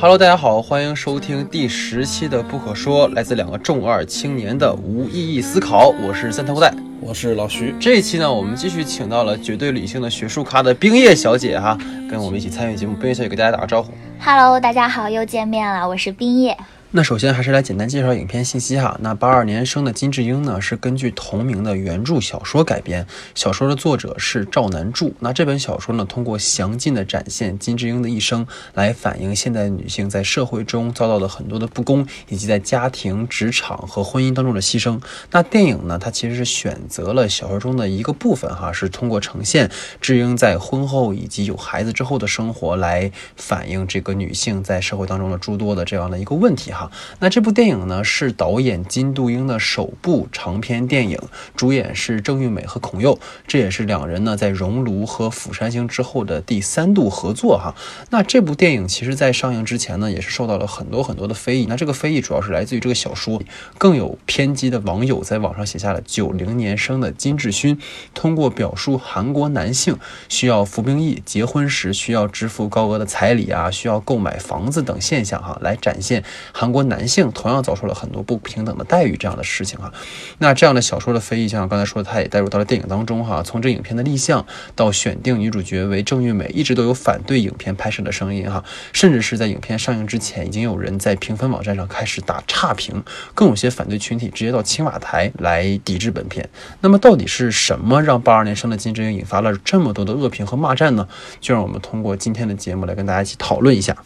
[0.00, 5.92] Hello，大家好，欢迎收听第十期的《不可说》，来自两个重二青年的无意义思考。
[6.02, 7.74] 我是三头带，我是老徐。
[7.78, 11.76] 这一期呢，我们继续请到了绝对理性的学术咖的冰叶小姐哈，
[12.10, 12.96] 跟我们一起参与节目。
[12.96, 13.92] 冰叶小姐给大家打个招呼。
[14.24, 16.56] Hello，大家好，又见面了，我是冰叶。
[16.94, 18.98] 那首先还是来简单介绍影片信息哈。
[19.00, 25.14] 那八二年生的金智英呢，是根据同名的原著小说改编，小说的作者是赵南柱。
[25.20, 35.00] 那这本小说呢，通过详尽的展现金智英的一生，来反映现代女性在社会中遭到的很多的不公，以及在家庭、职场和婚姻当中的牺牲。
[35.30, 39.70] 那电影呢，它其实是选择了小说中的一个部分哈，是通过呈现
[40.02, 46.81] 智英在婚后以及有孩子之后的生活，来反映这个女性在社会当中的诸多的这样的一个问题哈。
[47.18, 51.18] 那这部电影呢，是导演金度英的首部长篇电影，
[51.54, 57.74] 主演是郑玉美和孔侑，这也是两人呢在《熔炉》和《釜山行》之后的第三度合作哈。
[58.10, 61.66] 那这部电影其实在上映之前呢，也是受到了很多很多的非议。
[61.68, 63.40] 那这个非议主要是来自于这个小说，
[63.78, 67.78] 更有偏激的网友在网上写下了九零年生的金智勋，
[68.12, 69.96] 通过表述韩国男性
[70.28, 76.71] 需要服兵役、结婚时需要支付高额的彩礼啊，需要购买房子等现象哈，来展现韩。
[76.72, 79.92] 国男性同样遭受了很多不平等的待遇这样的事情哈，
[80.38, 83.42] 那这样的小说的非议，像刚才说的，他也带入到了电影当中哈。
[83.42, 93.02] 从这影片的立项到选定女主角为郑玉美，一直都有反对影片拍摄的声音哈，甚至是在影片上映之前，已经有人在评分网站上开始打差评，
[93.34, 96.48] 更有些反对群体直接到青瓦台来抵制本片。
[96.80, 101.06] 那么到底是什么让八二年生的金智英引发了这么多的恶评和骂战呢？
[101.40, 103.96] 就让我们通过今天的节目来跟大家一起讨论一下。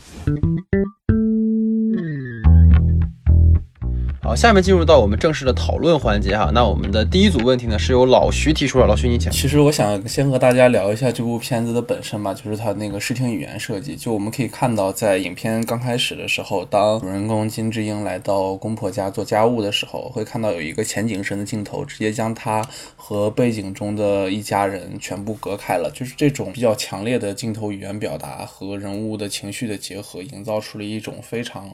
[4.26, 6.50] 好，下面进入到我们正式的讨论环节哈。
[6.52, 8.84] 那我们的第一组问题呢，是由老徐提出的。
[8.84, 9.30] 老徐，你请。
[9.30, 13.94] 其实我想先和大家聊一下这部片子的本身吧，就是它那个视听语言设计。
[13.94, 25.88] 就我们可以看到，在影片刚开始的时候，当主人公金智英来到公婆家做家务的时候，会看到有一个前景深的镜头，直接将她和背景中的一家人全部隔开了。
[25.94, 31.72] 就是这种比较强烈的镜头语言表达和人物的情绪的结合，营造出了一种非常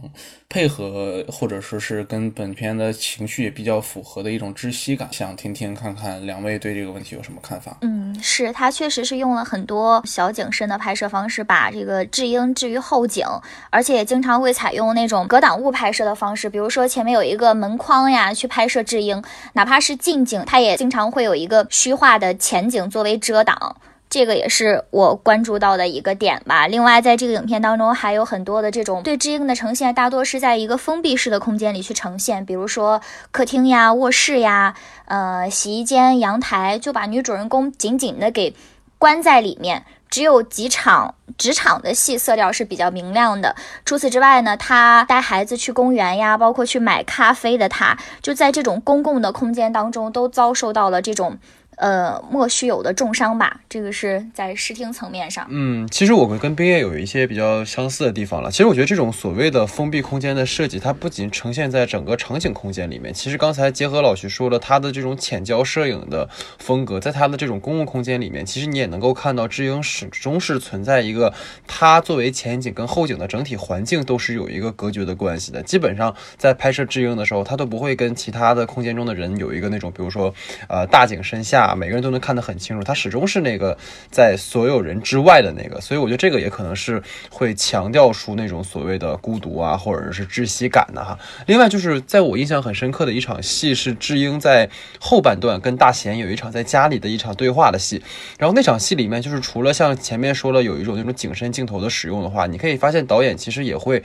[0.51, 2.31] 配合，或者说是跟。
[2.43, 7.77] 本片的情绪也比较符合的一种窒息感，想听听看看两位对这个问题有什么看法？
[7.83, 13.25] 嗯，是他确实是用了很多小景深的拍摄方式，把这个智英置于后景，
[13.71, 23.77] 而且也经常会采用那种隔挡物拍摄的方式，比如说前面有一个门框呀，去拍摄智英，哪怕是近景，他也经常会有一个虚化的前景作为遮挡。
[24.13, 26.67] 这个也是我关注到的一个点吧。
[26.67, 33.01] 另外，在这个影片当中，还有很多的这种对知音的呈现，大多是在一个封闭式的空间里去呈现，比如说
[33.31, 34.75] 客厅呀、卧室呀、
[35.07, 38.55] 呃洗衣间、阳台，就把女主人公紧紧的给
[38.99, 39.87] 关在里面。
[40.11, 43.57] 只有几场职场的戏，色调是比较明亮的。
[43.87, 51.39] 除此之外呢，她带孩子去公园呀，包括去买咖啡的她，就在这种公共的空间当中，都遭受到了这种。
[51.83, 55.45] 呃，莫须有的重伤吧，这个是在视听层面上。
[55.51, 58.53] 嗯，其实我们跟冰叶有一些比较相似的地方了。
[58.53, 66.29] 其实我觉得这种所谓的封闭空间的设计，它不仅呈现在整个场景空间里面，其实刚才结合老徐说了，他的这种浅焦摄影的
[66.61, 71.35] 风格，在他的这种公共空间里面，其实你也能够看到智英始终是存在一个，
[71.67, 75.61] 它作为前景跟后景的整体环境都是有一个隔绝的关系的。
[75.65, 80.33] 基本上在拍摄智英的时候，他都不会跟其他的空间中的人有一个那种，比如说
[80.69, 81.72] 呃大景深下。
[81.75, 83.77] 每个人都能看得很清楚，他始终是那个
[84.11, 91.19] 在所有人之外的那个，所以我觉得这个也可能是会强调出那种所谓的孤独啊，或者是窒息感的哈。
[91.47, 94.69] 另外就是在我印象很深刻的一场戏是智英在
[95.01, 98.03] 后半段跟大贤有一场在家里的一场对话的戏，
[98.39, 104.03] 然后那场戏里面就是除了像前面说了有一种那种景深镜头的使用的话，你可以发现导演其实也会。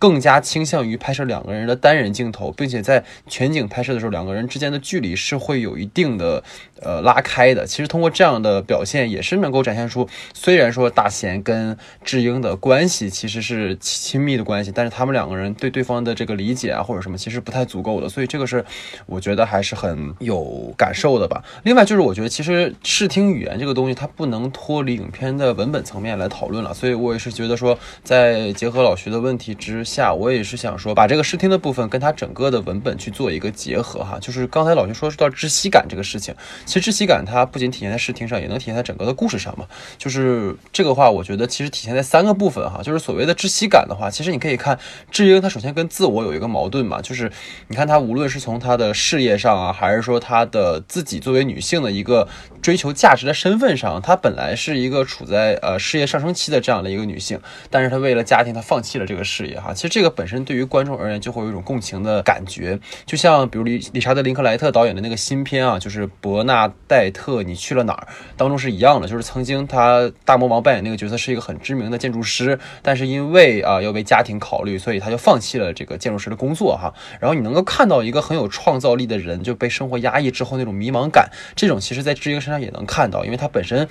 [0.00, 6.44] 更加倾向于拍摄两个人的单人镜头，并且在全景拍摄的时候，两个人之间的距离是会有一定的
[6.82, 7.66] 呃拉开的。
[7.66, 18.08] 其实通过这样的表现，也是能够展现出，虽然说大贤跟智英的关系其实是亲密的关系，但是他们两个人对对方的这个理解啊或者什么，其实不太足够的。
[18.08, 18.64] 所以这个是
[19.06, 21.42] 我觉得还是很有感受的吧。
[21.64, 26.72] 另外就是我觉得其实视听语言这个东西，它不能脱离影片的文本层面来讨论了。
[26.72, 29.84] 所以我也是觉得说，在结合老徐的问题之。
[29.88, 34.18] 下我也是想说，把这个视听的部分跟它整个的文本去做一个结合哈。
[34.20, 36.34] 就是刚才老徐说到窒息感这个事情，
[36.68, 39.66] 其实窒息感它不仅体现在视听上，也能体现在整个的故事上嘛。
[39.96, 42.82] 就是这个话，我觉得其实体现在三个部分哈。
[42.82, 44.78] 就是所谓的窒息感的话，其实你可以看
[45.10, 47.00] 智英，她首先跟自我有一个矛盾嘛。
[47.00, 47.32] 就是
[47.68, 52.28] 你看她无论是从她的事业上啊，还是说她的自己作为女性的一个
[52.60, 57.40] 追求价值的身份上，她本来是一个处在呃事业上升期的这样的一个女性，
[57.70, 59.72] 但是她为了家庭，她放弃了这个事业哈。
[59.72, 76.92] 其实这个本身对于观众而言就会有一种共情的感觉，就像比如理理查德林克莱特导演的那个新片啊，就是伯纳戴特你去了哪儿当中是一样的，就是曾经他大魔王扮演那个角色是一个很知名的建筑师，但是因为啊要为家庭考虑，所以他就放弃了这个建筑师的工作哈。
[77.20, 83.86] 然后你能够看到一个很有创造力的人就被生活压抑之后那种迷茫感，这种其实在智英身上也能看到，因为他本身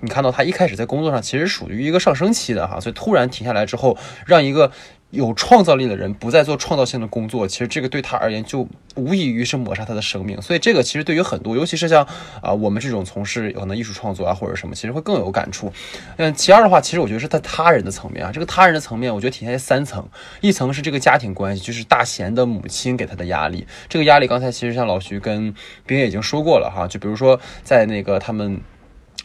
[0.00, 4.70] 你看到他一开始在工作上其实属于一个上升期的哈，所以突然停下来之后，让一个。
[5.12, 10.40] 有创造力的人不再做创造性的工作，其实这个对他而言就无异于是抹杀他的生命。
[10.40, 12.02] 所以这个其实对于很多，尤其是像
[12.40, 15.70] 啊我们这种从事可能艺术创作啊或者什么，其实会更有感触。
[16.16, 20.08] 嗯，其二的话，其实我觉得是在他人的层面啊，这个他人的层面，我觉得体现在三层，
[20.40, 23.66] 一层是这个家庭关系，就是大贤的母亲给他的压力。
[23.90, 25.54] 这个压力刚才其实像老徐跟
[25.84, 28.58] 冰也已经说过了哈，就比如说在那个他们。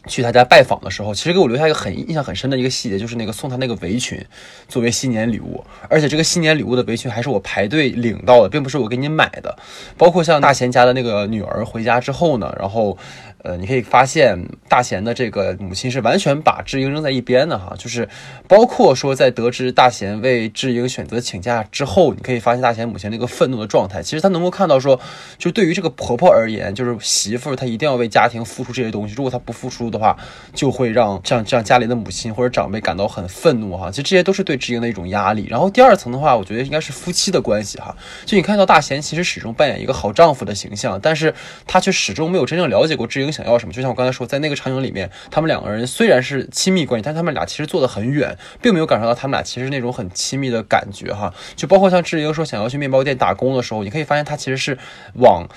[0.08, 4.24] 去他家拜访的时候，其实给我留下一个很印象很深的一个细节，就是那个送他那个围裙
[4.68, 9.56] 作为新年礼物，而且这个新年礼物的围裙还是我排队领到的，并不是我给你买的。
[9.98, 12.98] 包括像大贤家的那个女儿回家之后呢，然后。
[13.44, 14.38] 呃，你可以发现
[14.68, 18.10] 大贤的这个母亲是完全把智英扔在一边的哈，就是
[18.48, 24.02] 包括说在得知大贤为智英选择请假之后，你可以发现大贤母亲那个愤怒的状态。
[24.02, 25.00] 其实她能够看到说，
[25.38, 30.18] 就对于这个婆婆而言，就是媳妇她一定要为家庭付出这些东西，如果她不付出的话，
[30.56, 33.92] 就会让这样这样家里的母亲或者长辈感到很愤怒哈。
[33.92, 35.46] 其实这些都是对智英的一种压力。
[35.48, 37.96] 然后第二层的话，我觉得应该是夫妻的关系哈。
[38.26, 41.34] 就你看到大贤其实始终扮演一个好丈夫的形象，但是
[41.68, 43.27] 他却始终没有真正了解过智英。
[43.32, 43.74] 想要什么？
[43.74, 51.34] 就像我刚才说，在那个场景里面，他们两个人虽然是亲密关系，但他们俩其实坐得很远，并没有感受到他们俩其实那种很亲密的感觉哈。
[51.56, 54.78] 就包括像志玲说想要去面包店打工的时候，你可以发现他其实是
[55.16, 55.48] 往。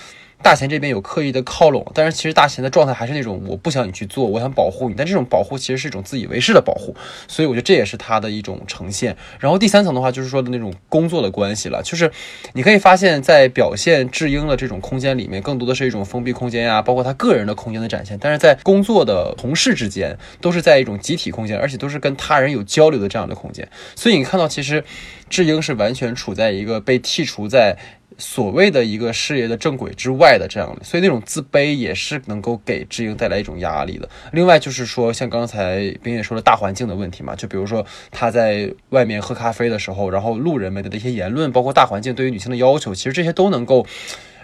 [0.42, 6.96] 大贤这边有刻意的靠拢，但是其实大贤的状态还是那种我不想你去做，我想保护你，但这种保护其实是一种自以为是的保护，
[7.28, 9.16] 所以我觉得这也是他的一种呈现。
[9.38, 12.10] 然后第三层的话就是说的那种工作的关系了，就是
[12.54, 18.18] 你可以发现，在表现智英的这种空间里面，更多的是一种封闭空间呀，包括他个人的空间的展现。
[18.18, 23.68] 但是在工作的同事之间，都是在一种集体空间，而且都是跟他人有交流的这样的空间。
[23.94, 24.82] 所以你看到，其实
[25.28, 27.76] 智英是完全处在一个被剔除在。
[28.20, 34.08] 所谓的一个事业的正轨之外的这样的，所以那种自卑也是能够给智英带来一种压力的。
[34.32, 43.86] 另外就是说，像刚才冰也说的大环境的问题嘛，就比如说他在外面喝咖啡的时候，然后路人们的一些言论，包括大环境对于女性的要求，其实这些都能够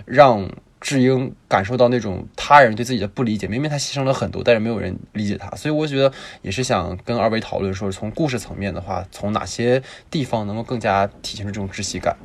[0.07, 0.51] 让
[0.81, 3.47] 智英感受到那种他人对自己的不理解。
[3.47, 5.51] 明明他牺牲了很多，但是没有人理解他。
[5.57, 6.13] 所以我觉得
[6.43, 12.17] 也是想跟二位讨论说，从故事层面的话，从哪些地方能够更加体现出这种窒息感。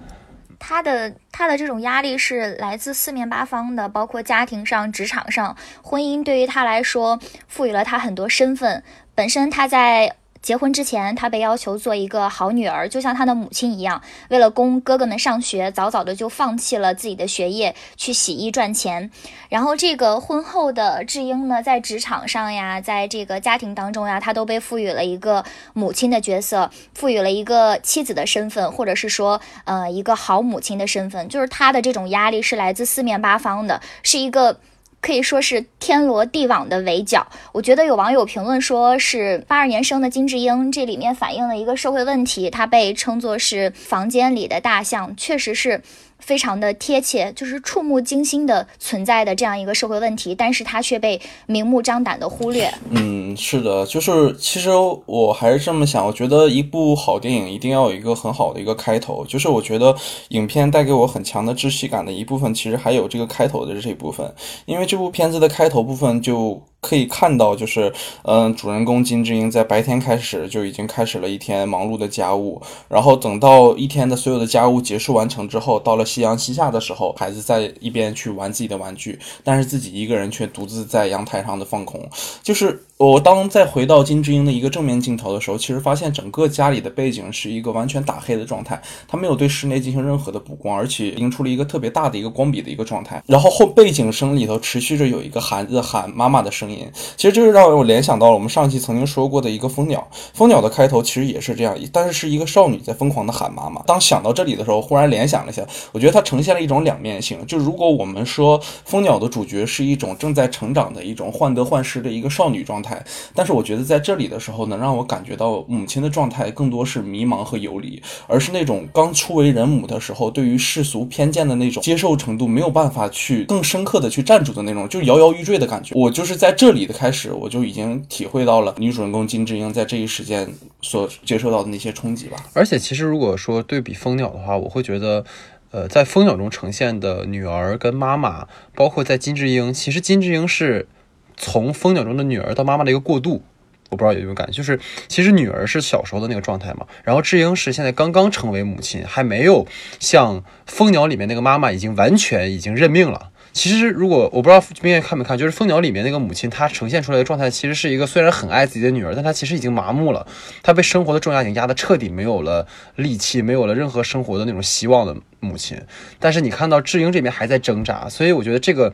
[0.63, 8.83] 他的他的这种压力是来自四面八方的，包括家庭上、职场上、婚姻，对于他来说赋予了他很多身份。
[9.15, 10.15] 本身他在。
[10.41, 19.11] 结婚之前，她被要求做一个好女儿，就像她的母亲一样，为了供哥哥们上学，早早的就放弃了自己的学业，去洗衣赚钱。
[19.49, 31.27] 然后这个婚后的智英呢，在职场上呀，在这个家庭当中呀，她都被赋予了一个母亲的角色，赋予了一个妻子的身份，或者是说，呃，一个好母亲的身份。
[31.29, 34.57] 就是她的这种压力是来自四面八方的，是一个。
[35.01, 37.27] 可以说是天罗地网的围剿。
[37.51, 45.81] 我觉得有网友评论说，是八二年生的金智英，这里面反映了一个社会问题，她被称作是房间里的大象，确实是。
[46.21, 52.73] 非常的贴切，就是触目惊心的存在的这样一个社会问题，但是它却被明目张胆的忽略。
[52.91, 54.69] 嗯，是的，就是其实
[55.05, 59.25] 我还是这么想，我觉得一部好电影一定要有一个很好的一个开头。
[59.25, 59.95] 就是我觉得
[60.29, 64.33] 影片带给我很强的窒息感的一部分，其实还有这个开头的这一部分，
[64.65, 66.61] 因为这部片子的开头部分就。
[66.81, 82.01] 可以看到，就是，嗯，主人公金智英在白天开始就已经开始了一天忙碌的家务，然后等到一天的所有的家务结束完成之后，到了夕阳西下的时候，孩子在一边去玩自己的玩具，但是自己一个人却独自在阳台上的放空，
[82.41, 82.83] 就是。
[83.01, 93.19] 我当再回到金智英的一个正面镜头的时候，其实发现整个家里的背景是一个完全打黑的状态，他没有对室内进行任何的补光，而且映出了一个特别大的一个光比的一个状态。
[93.25, 96.70] 然后后背景声里头持续着有一个孩子喊妈妈的声音，
[97.17, 100.07] 其实这是让我联想到了我们上期曾经说过的一个蜂鸟。
[100.33, 103.81] 蜂鸟的开头其实也是这样，但是是一个少女在疯狂的喊妈妈。
[103.83, 107.45] 当想到这里的时候，忽然联想了一下，我觉得它呈现了一种两面性。
[107.45, 113.03] 就如果我们说蜂鸟的主角是一种正在成长的一种患得患失的一个少女状态，
[113.35, 125.93] 但是我觉得在这里的时候，能让我感觉到母亲的状态更多是迷茫和游离，而是那种刚初为人母的时候，对于世俗偏见的那种接受程度没有办法去更深刻的去站住的那种，就摇摇欲坠的感觉。
[125.95, 130.47] 我就是在这里的开始，我就已经体会到了女主人公金智英在这一时间
[130.83, 132.37] 所接受到的那些冲击吧。
[132.53, 135.25] 而且，其实如果说对比蜂鸟的话，我会觉得，
[135.71, 140.87] 呃，在蜂鸟中呈现的女儿跟妈妈，包括在金智英，其实金智英是
[141.35, 143.41] 从蜂鸟中的女儿到妈妈的一个过渡。
[143.89, 149.65] 我不知道有没有感觉，就是其实女儿是小时候的那个状态嘛，然后智英是现在刚刚成为母亲，还没有
[149.99, 153.30] 像蜂鸟里面那个妈妈已经完全已经认命了。
[153.53, 160.25] 其实如果我不知道冰月看没看，就是蜂鸟里面那个母亲，她呈现出来的状态其实是一个虽然很爱自己的女儿，但她其实已经麻木了，
[160.63, 162.65] 她被生活的重压已经压得彻底没有了
[162.95, 165.77] 力气，没有了任何生活的那种希望的母亲。
[166.19, 168.93] 但是你看到智英这边还在挣扎，所以我觉得这个。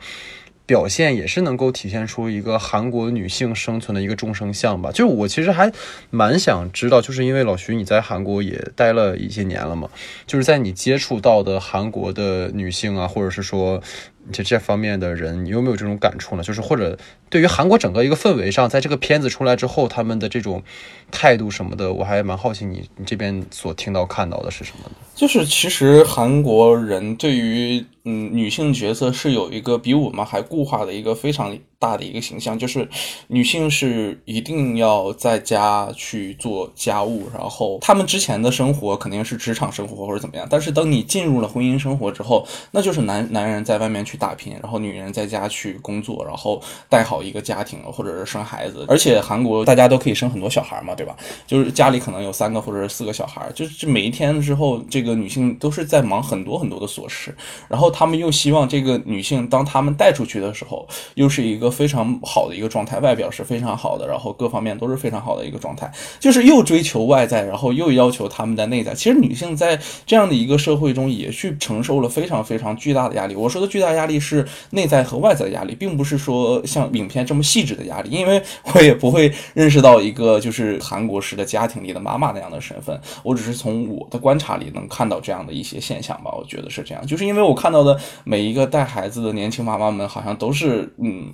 [0.68, 4.90] 表现也是能够体现出一个韩国女性生存的一个众生相吧。
[4.92, 5.72] 就是我其实还
[6.10, 9.88] 蛮想知道，就是因为老徐你在韩国也待了一些年了嘛，
[10.26, 13.82] 就是在你接触到的韩国的女性啊，或者是说。
[14.32, 16.42] 就这方面的人，你有没有这种感触呢？
[16.42, 20.62] 就是或者对于韩国整个一个氛围上，在这个片子出来之后，他们的这种
[21.10, 24.96] 态度什么的，我还蛮好奇你你这边所听到看到的是什么呢？
[25.14, 32.86] 就是其实韩国人对于嗯女性角色是有一个比我们还固化的一个非常大的一个形象，就是
[33.28, 44.18] 女性是一定要在家去做家务，然后她们之前的生活肯定是职场生活或者怎么样，但是等你进入了婚姻生活之后，那就是男男人在外面去。
[44.18, 48.84] 打拼，然后女人在家去工作，然后带好一个家庭，或者是生孩子。
[48.88, 51.16] 而且韩国大家都可以生很多小孩嘛，对吧？
[51.46, 57.32] 就是家里可能有三个或者是四个小孩，就是每一天之后，这个女性都是在忙很多很多的琐事。
[57.68, 65.88] 然后他们又希望这个女性，当他们带出去的时候，又是一个非常好的一个状态，外表是非常好的，然后各方面都是非常好的一个状态。
[66.18, 68.92] 就是又追求外在，然后又要求他们的内在。
[68.92, 73.36] 其实女性在这样的一个社会中，也去承受了非常非常巨大的压力。
[73.36, 74.08] 我说的巨大压力。
[74.08, 86.34] 力是内在和外在的压力，并不是说像影片这么细致的压力，因为我也不会认识到一个就是韩国式的家庭里的妈妈那样的身份，我只是从我的观察里能看到这样的一些现象吧。
[86.34, 91.30] 我觉得是这样，就是因为我看到的每一个带孩子的年轻妈妈们，好像都是嗯。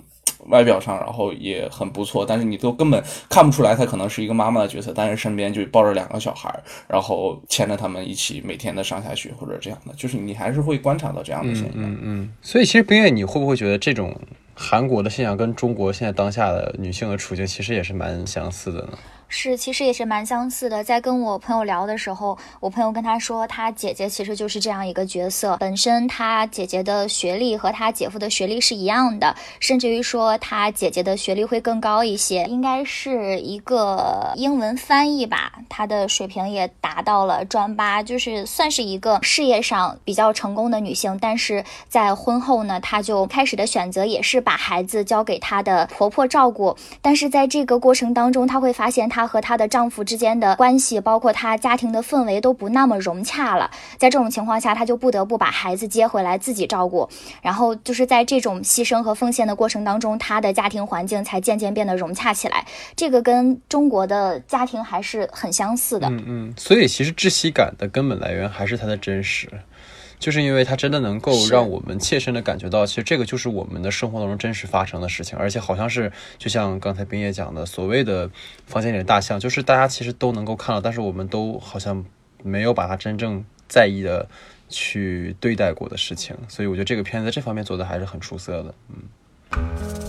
[0.48, 6.52] 外表上，然后也很不错，但是你都根本看不出来，她可能是一个妈妈的角色，但是身边就抱着两个小孩，
[6.88, 11.72] 然后牵着他们一起每天的上下学或者这样的，就是你还是会观察到这样的现象。
[11.76, 12.32] 嗯嗯。
[12.42, 14.14] 所以其实冰月，你会不会觉得这种
[14.54, 18.98] 韩国的现象跟中国现在当下的女性的处境其实也是蛮相似的呢？
[19.36, 20.84] 是，其实也是蛮相似的。
[20.84, 25.56] 在跟我朋友聊的时候，我朋友跟他说，他姐姐其实就是这样一个角色。
[25.58, 35.54] 本身他姐姐的学历和他姐夫的学历是一样的，甚至于说他姐姐的学历会更高一些，应该是一个英文翻译吧。
[35.68, 41.18] 他的水平也达到了专八，就是算是一个事业上比较成功的女性。
[41.20, 46.76] 但是在婚后呢，她就开始的选择也是把孩子交给她的婆婆照顾。
[47.02, 49.24] 但是在这个过程当中，她会发现她。
[49.26, 53.71] 和她的丈夫之间的关系，包括她家庭的氛围都不那么融洽了。
[53.97, 57.09] 在这种情况下，她就不得不把孩子接回来自己照顾。
[57.43, 62.64] 然后就是在这种牺牲和奉献的过程当中，她的家庭环境才渐渐变得融洽起来。
[62.97, 66.09] 这个跟中国的家庭还是很相似的。
[66.09, 69.49] 嗯嗯，所以其实窒息感的根本来源还是它的真实。
[70.18, 78.30] 就是因为它真的能够让我们切身的感觉到，其实这个就是我们的生活当中真实发生的事情，而且好像是就像刚才冰叶讲的，所谓的
[78.66, 82.04] 房间里的大象，就是大家其实都能够看到，但是我们都好像
[82.42, 84.28] 没有把它真正在意的
[84.68, 90.03] 去对待过的事情，所以我觉得这个片子在这方面做的还是很出色的，嗯。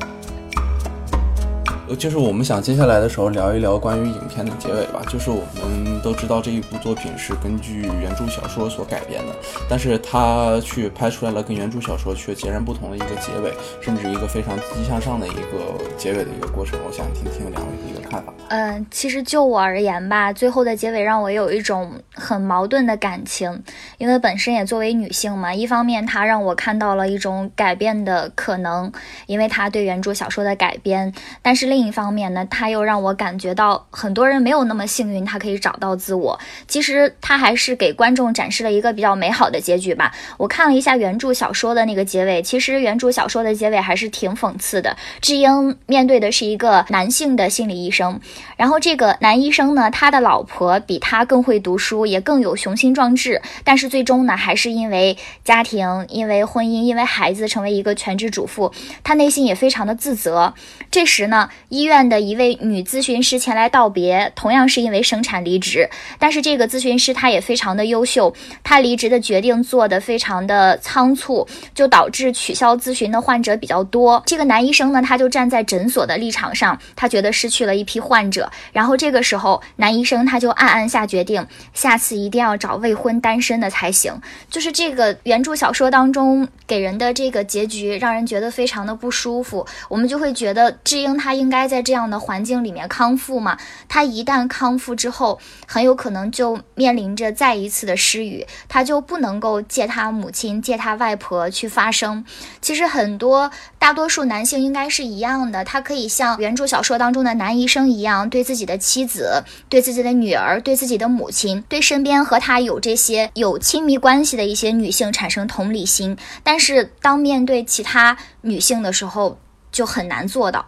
[1.88, 5.04] 呃就是我们想接下来的时候聊一聊关于影片的结尾吧。
[5.08, 9.36] 就是我们都知道这一部作品是根据原著小说所改编的，
[9.70, 16.80] 但是它却拍出来了跟原著小说却截然不同的一个结尾，甚至一个非常积极向上的一个结尾的一个过程。
[16.88, 18.34] 我想听听两位的一个看法。
[18.50, 23.64] 嗯，其实就我而言吧，最后的结尾让我有一种很矛盾的感情，
[24.00, 28.92] 因为本身也作为女性嘛，一方面它让我看到了一种改变的可能，
[29.28, 31.14] 因为它对原著小说的改编，
[31.44, 31.75] 但是另。
[31.76, 36.40] 另一方面呢，他又让我感觉到很多人没有那么幸运，他可以找到自我。
[36.70, 40.14] 其实他还是给观众展示了一个比较美好的结局吧。
[40.38, 44.96] 我看了一下原著小说的那个结尾，其实原著小说的结尾还是挺讽刺的。
[45.20, 48.22] 智英面对的是一个男性的心理医生。
[48.56, 58.72] 然后这个男医生呢，他的老婆比他更会读书，也更有雄心壮志，但是最终呢，还是因为家庭、因为婚姻、因为孩子，成为一个全职主妇。
[59.04, 60.54] 他内心也非常的自责。
[60.90, 65.90] 这时呢，医院的一位女咨询师前来道别，同样是因为生产离职。
[66.20, 74.22] 但是这个咨询师她也非常的优秀，她离职的决定做得非常的仓促，就导致取消咨询的患者比较多。
[74.26, 78.52] 这个男医生呢，他就站在诊所的立场上，他觉得失去了一批患者。
[78.74, 84.14] 然后这个时候，男医生他就暗暗下决定，下次一定要找未婚单身的才行。
[84.50, 89.66] 就是这个原著小说当中给人的这个结局，让人觉得非常的不舒服。
[89.88, 93.58] 我们就会觉得智英她应该在这样的环境里面康复嘛？
[93.88, 102.26] 她一旦康复之后，很有可能就面临着再一次的失语，她就不能够借她母亲、借她外婆去发声。
[102.60, 116.18] 其实很多大多数男性应该是一样的，他可以像原著小说当中的男医生一样，对自己的妻子、对自己的女儿、对自己的母亲、对身边和他有这些有亲密关系的一些女性产生同理心。
[116.44, 119.40] 但是当面对其他女性的时候，
[119.72, 120.66] 就很难做到。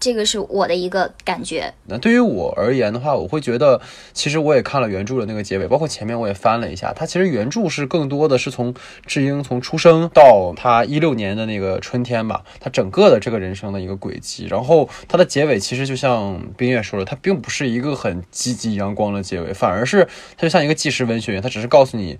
[0.00, 1.72] 这个是我的一个感觉。
[1.86, 3.80] 那对于我而言的话，我会觉得，
[4.12, 8.74] 其实我也看了原著的那个结尾，包括前面我也翻了一下，它其实原著是更多的是从
[9.06, 14.46] 智英从出生到他一六年的那个春天吧，他整个的这个人生的一个轨迹。
[14.48, 22.18] 然后它的结尾其实就像冰月说的，它并不是一个很积极阳光的结尾，反而是它就像一个纪实文学，它只是告诉你。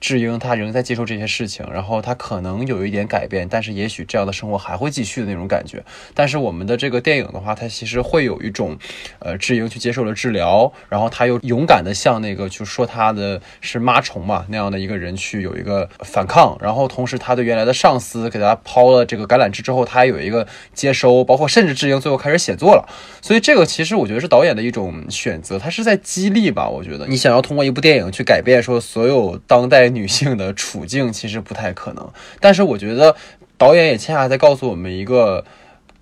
[0.00, 5.82] 智英他仍在接受这些事情，然后他可能有一点改变，但是也许这样的生活还会继续的那种感觉。
[6.12, 8.76] 但是我们的这个电影的话，它其实会有一种，
[9.20, 22.86] 呃，智英去接受了治疗，然后他又勇敢的向那个就说他的是妈虫嘛那样的一个人去有一个反抗，然后同时他对原来的上司给他抛了这个橄榄枝之后，他还有一个接收，包括甚至智英最后开始写作了。
[23.22, 26.68] 所以这个其实我觉得是导演的一种选择，他是在激励吧。
[26.68, 29.93] 我觉得你想要通过一部电影去改变说所有当代。
[29.94, 32.10] 女性的处境其实不太可能，
[32.40, 33.14] 但是我觉得
[33.56, 35.44] 导演也恰恰在告诉我们一个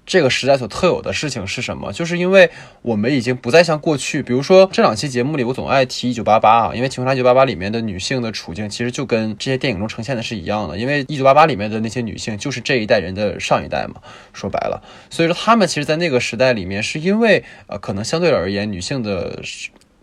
[0.05, 2.51] 这个时代所特有的事情是什么，就是因为
[2.83, 14.01] 我们已经不再像过去，比如说这两期节目里我总爱提一九八八啊，因为《情杀一九八八》里面的女性的处境其实就跟这些电影中呈现的是一样的，因为一九八八里面的那些女性就是这一代人的上一代嘛，
[14.33, 19.41] 说白了，所以说她们其实，在那个时代里面，是因为呃，可能相对而言女性的。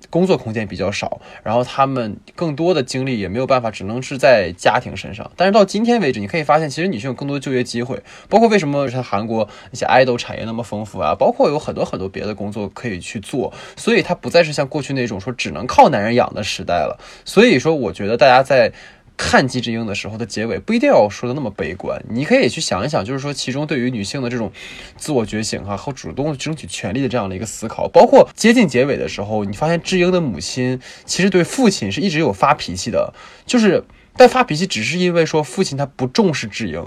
[0.10, 5.30] 工作空间比较少，然后他们更多的精力也没有办法，只能是在家庭身上。
[5.36, 17.00] 但是到今天为止，你可以发现，其实女性有更多的就业机会，包括为什么像韩国那些 idol 产业那么丰富啊，包括有很多很多别的工作可以去做，所以它不再是像过去那种说只能靠男人养的时代了。
[17.26, 18.72] 所以说，我觉得大家在。
[19.22, 24.50] 看《机智英》的时候的结尾不一定要说的那么悲观，你可以去想一想，就是说其中对于女性的这种
[24.96, 33.14] 自我觉醒啊和主动争取权利的这样的一个思考，包括接近结尾的时候，你发现智英的母亲其实对父亲是一直有发脾气的，
[33.46, 33.84] 就是
[34.16, 36.82] 但发脾气只是因为说父亲他不重视智英，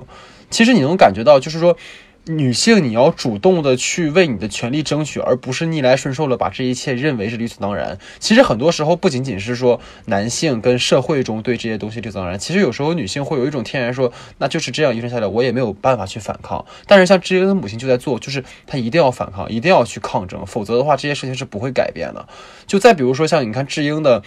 [0.48, 1.76] 其实你能感觉到就是说。
[2.26, 7.98] 女性，你要主动的去为你的权利争取，而不是逆来顺受的把这一切认为是理所当然。
[8.20, 16.64] 其实很多时候不仅仅是说男性跟社会中对这些东西理所当然，其实有时候女性会有一种天然说，那就是这样一生下来，我也没有办法去反抗。
[16.86, 22.28] 但是像智英的母亲就在做，就是她一定要反抗，一定要去抗争，否则的话这些事情是不会改变的。
[22.68, 24.22] 就再比如说像你看智英的。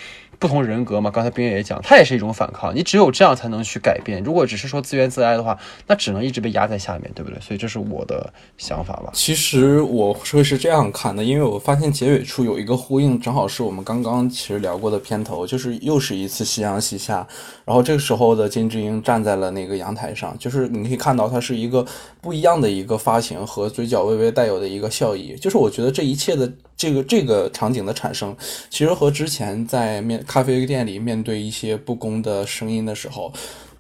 [0.45, 2.75] 不同人格嘛，刚才冰月也讲，它也是一种反抗。
[2.75, 4.23] 你只有这样才能去改变。
[4.23, 7.39] 如果只是说自怨自哀的话，那只能一直被压在下面，对不对？
[7.41, 9.09] 所以这是我的想法吧。
[9.11, 17.27] 其实我会是这样看的，因为我发现结尾处有一个呼应，正好是我们刚刚其实聊过的片头，就是又是一次夕阳西下，
[17.65, 21.83] 然后这个时候的金智英站在了那个阳台上，就是你可以看到它是一个
[22.21, 25.35] 不一样的一个发型和嘴角微微带有的一个笑意。
[25.41, 26.51] 就是我觉得这一切的。
[26.77, 28.35] 这个这个场景的产生，
[28.69, 33.31] 其实和之前在面咖啡店里面对一些不公的声音的时候，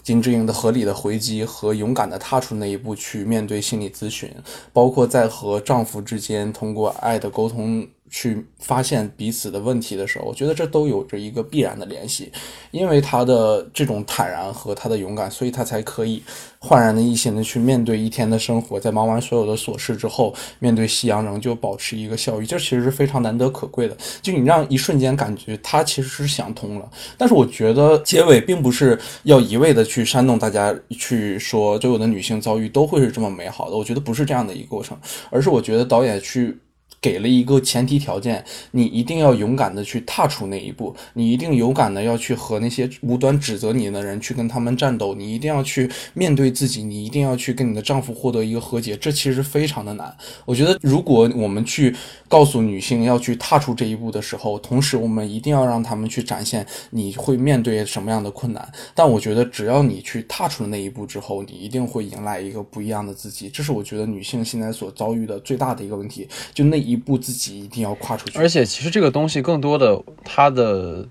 [0.01, 4.29] 金智英的合理的回击和勇敢的踏出那一步去面对心理咨询，
[4.71, 7.87] 包括在和丈夫之间通过爱的沟通。
[8.17, 12.31] 去发现彼此的问题的时候，我觉得这都有着一个必然的联系，
[12.71, 16.23] 因为他的这种坦然和他的勇敢，所以他才可以
[16.57, 23.97] 焕然的一新的去面对一天的生活，在忙完所有的琐事之后，面对夕阳仍旧保持一个笑意，这其实是非常难得可贵的。
[24.21, 34.97] 就你让一瞬间感觉他其实是想通了，但是我觉得结尾并不是要一味的去煽动大家去说所有的女性遭遇都会是这么美好的，我觉得不是这样的一个过程，
[35.29, 36.57] 而是我觉得导演去。
[37.01, 50.15] 给了一个前提条件，你一定要勇敢的去踏出那一步，你一定勇敢的要去和那些无端指责你的人去跟他们战斗，你一定要去面对自己，你一定要去跟你的丈夫获得一个和解，这其实非常的难。
[50.45, 51.95] 我觉得，如果我们去
[52.27, 58.67] 告诉女性要去踏出这一步的时候，同时我们一定要让他们去展现你会面对什么样的困难。
[58.95, 63.47] 但我觉得，只要你去踏出了那一步之后，你一定会迎来一个不一样的自己。
[63.47, 66.94] 这是我觉得女性现在所遭遇的最大的一个问题，就那一。
[66.95, 71.05] 一步自己一定要跨出去，而且其实这个东西更多的，它的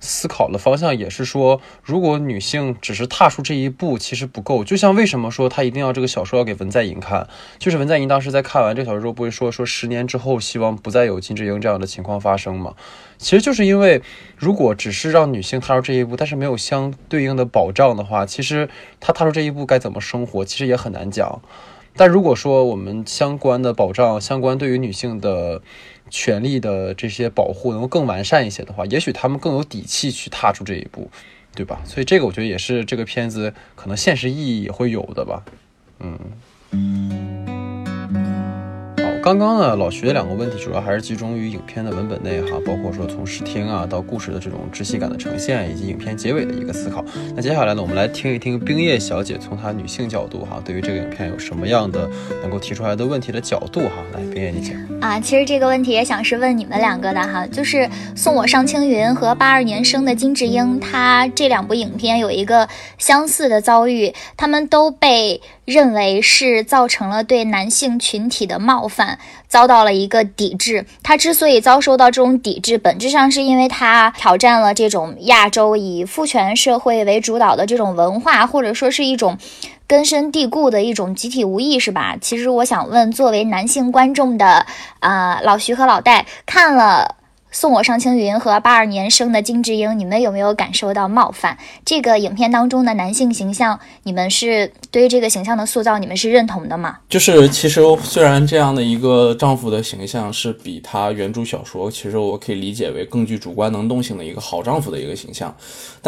[0.00, 4.64] 思考的方向也是说，如果女性只是踏出这一步，其实不够。
[4.64, 12.74] 就像为什么说她一定要这个小说要给文在寅看，就是文在寅当时在看完这个小说之后，不会说说十年之后希望不再有金智英这样的情况发生吗？
[13.18, 14.00] 其实就是因为，
[14.36, 18.68] 如果只是让女性踏入这一步，但是没有相对应的保障的话，其实
[19.00, 21.42] 她踏出这一步该怎么生活，其实也很难讲。
[21.98, 25.60] 但如果说我们相关的保障、相关对于女性的
[26.08, 31.10] 权利的这些保护能够更完善一些的话，也许他们更有底气去踏出这一步，
[31.54, 31.82] 对吧？
[31.84, 35.42] 所以这个我觉得也是这个片子可能现实意义也会有的吧，
[35.98, 37.37] 嗯。
[39.28, 47.04] 刚刚呢，老徐的两个问题主要还是集中于影片的文本内哈，包括说从视听啊到故事的这种窒息感的呈现，以及影片结尾的一个思考。
[47.36, 52.08] 那接下来呢，我们来听一听冰叶小姐从她女性角度哈，对于这个影片有什么样的
[52.40, 53.96] 能够提出来的问题的角度哈。
[54.14, 57.86] 来，冰叶你讲啊，其实这个问题也想是问你们两个的哈，就是
[58.16, 65.42] 送我上青云和八二年生的金智英，她这两部影片有一个相似的遭遇，他们都被。
[65.68, 70.86] 认为是造成了对男性群体的冒犯，遭到了一个抵制。
[71.02, 79.36] 他之所以遭受到这种抵制，本质上是因为他挑战了这种亚洲以父权社会为主导的这种文化，或者说是一种
[79.86, 82.16] 根深蒂固的一种集体无意识吧。
[82.18, 84.64] 其实我想问，作为男性观众的
[85.00, 87.17] 啊老徐和老戴，看了。
[87.50, 91.56] 送我上青云和八二年生的金智英，你们有没有感受到冒犯？
[91.84, 96.98] 这个影片当中的男性形象，你们是对于这个形象的塑造，你们是认同的吗？
[97.08, 105.54] 就是其实虽然这样的一个丈夫的形象是比他原著小说，其实我可以理解为更具主观能动性的一个好丈夫的一个形象，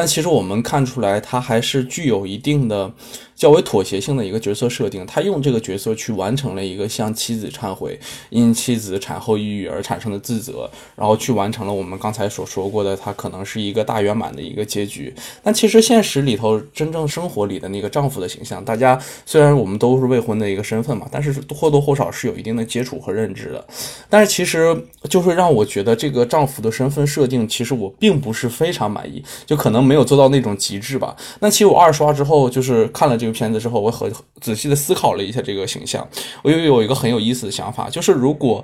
[0.01, 2.91] 但其实我们看出来他还是具有一定的。
[3.37, 15.11] 较为妥协性的一个角色设定，他用这个角色去完成了一个向妻子忏悔，因妻子产后抑郁而产生的自责，然后去完成了我们刚才所说过的，他可能是一个大圆满的一个结局。
[15.43, 23.67] 但其实现实里头，真正生活里的那个丈夫的形象，大家虽然我们都是未婚的一个身份嘛，但是或多或少是有一定的接触和认知的。
[24.11, 24.77] 但是其实
[25.09, 31.17] 就是让我觉得这个丈夫的身份设定，其实我并不是非常满意，就可能没有做到那种极致吧。
[31.41, 33.31] 那其实我二刷之后，就是看了这个。
[33.31, 36.07] 片子之后，我很仔细的思考了一下这个形象，
[36.43, 38.63] 我又有一个很有意思的想法，就是如果。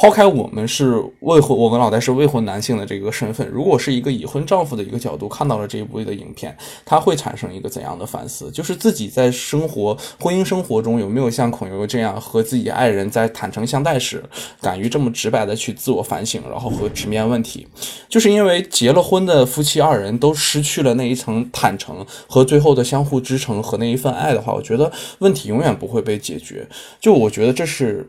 [0.00, 8.48] 抛开我们是未婚，我跟老戴是未婚男性的这个身份，如果是一个已婚丈夫的一个角度看到了这一部的影片，他会产生一个怎样的反思？
[8.52, 14.22] 就是自己在生活、婚姻生活中有没有像孔游这样和自己爱人在坦诚相待时，
[14.60, 17.66] 敢于这么直白的去自我反省，然后和直面问题？
[18.08, 26.68] 就是因为结了婚的夫妻二人都失去了那一层坦诚和最后的相互支撑和那一份爱的话，我觉得问题永远不会被解决。
[27.00, 28.08] 就我觉得这是。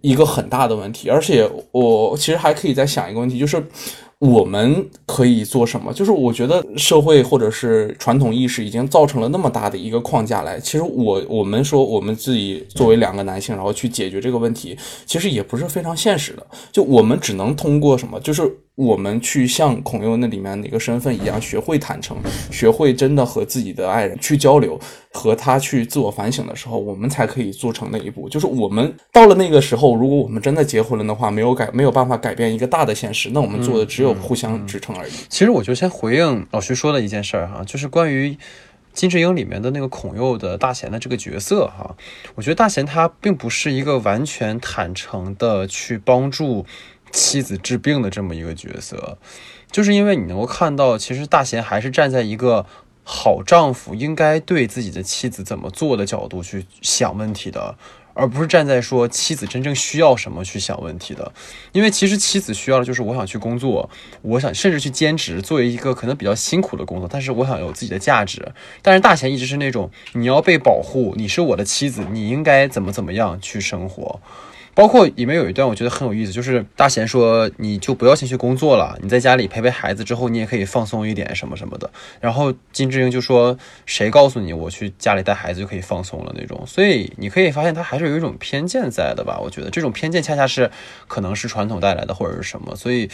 [0.00, 3.64] 一个很大的问题，而且我其实还可以再想一个问题，就是。
[4.18, 5.92] 我们可以做什么？
[5.92, 10.58] 就是我觉得社会或者是传统意识已经造成了那么大的一个框架来。
[10.58, 16.46] 其实我我们说我们自己作为两个男性，然后去解决这个问题，其实也不是非常现实的。
[16.72, 18.18] 就我们只能通过什么？
[18.20, 22.16] 就是我们去像孔佑那里面那个身份一样，学会坦诚，
[22.50, 24.78] 学会真的和自己的爱人去交流，
[25.10, 28.28] 和他去自我反省的时候，我们才可以做成那一步。
[28.28, 34.14] 就是我们到了那个时候，如果我们真的结婚了的话，没有改没有办法改变一个大的现实，那我们做的只有。
[34.26, 35.12] 互相支撑而已。
[35.28, 38.36] 其实我就先回应老徐说的一件事儿哈，就是关于
[38.92, 41.94] 金智英里面的那个孔佑的大贤的这个角色哈。
[42.34, 46.66] 我觉得大贤他并不是一个完全坦诚的去帮助
[47.16, 49.16] 妻子治病的这么一个角色，
[49.72, 52.66] 就是因为你能够看到，其实大贤还是站在一个
[53.04, 57.74] 好丈夫应该对自己的妻子怎么做的角度去想问题的。
[58.18, 61.32] 而不是站在说妻子真正需要什么去想问题的，
[61.72, 63.90] 因为其实妻子需要的就是我想去工作，
[64.22, 68.52] 我想甚至去兼职，作为一个可能比较辛苦的工作，但是我想有自己的价值。
[68.80, 74.18] 但是大贤一直是那种你要被保护，你是我的妻子，你应该怎么怎么样去生活。
[74.76, 81.90] 包括里面有一段我觉得很有意思，就是大贤说你就不要先去工作了，你在家里陪陪孩子之后，你也可以放松一点什么什么的。
[82.20, 86.62] 然后金智英就说谁告诉你我去家里带孩子就可以放松了那种。
[86.66, 89.40] 所以你可以发现他还是有一种偏见在的吧？
[89.42, 90.70] 我觉得这种偏见恰恰是
[91.08, 93.08] 可能是传统带来的或者是什么，所以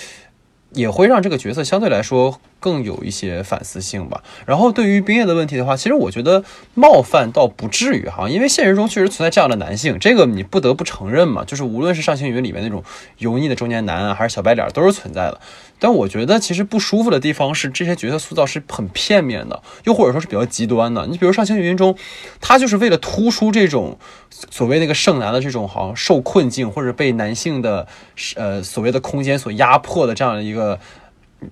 [0.74, 2.40] 也会让这个角色相对来说。
[2.62, 4.22] 更有一些反思性吧。
[4.46, 11.44] 然后对于冰叶的问题的话，其实我觉得冒犯倒不至于哈，因为现实中确实存在这样的男性，这个你不得不承认嘛。
[11.44, 12.84] 就是无论是上星云里面那种
[13.18, 15.40] 油腻的中年男啊，还是小白脸，都是存在的。
[15.80, 21.04] 但我觉得其实不舒服的地方是这些角色塑造是很片面的，又或者说是比较极端的。
[21.08, 21.96] 你比如上星云中，
[22.40, 23.98] 他就是为了突出这种
[24.50, 27.86] 所谓那个剩男的这种好像受困境或者被男性的
[28.36, 30.78] 呃所谓的空间所压迫的这样的一个。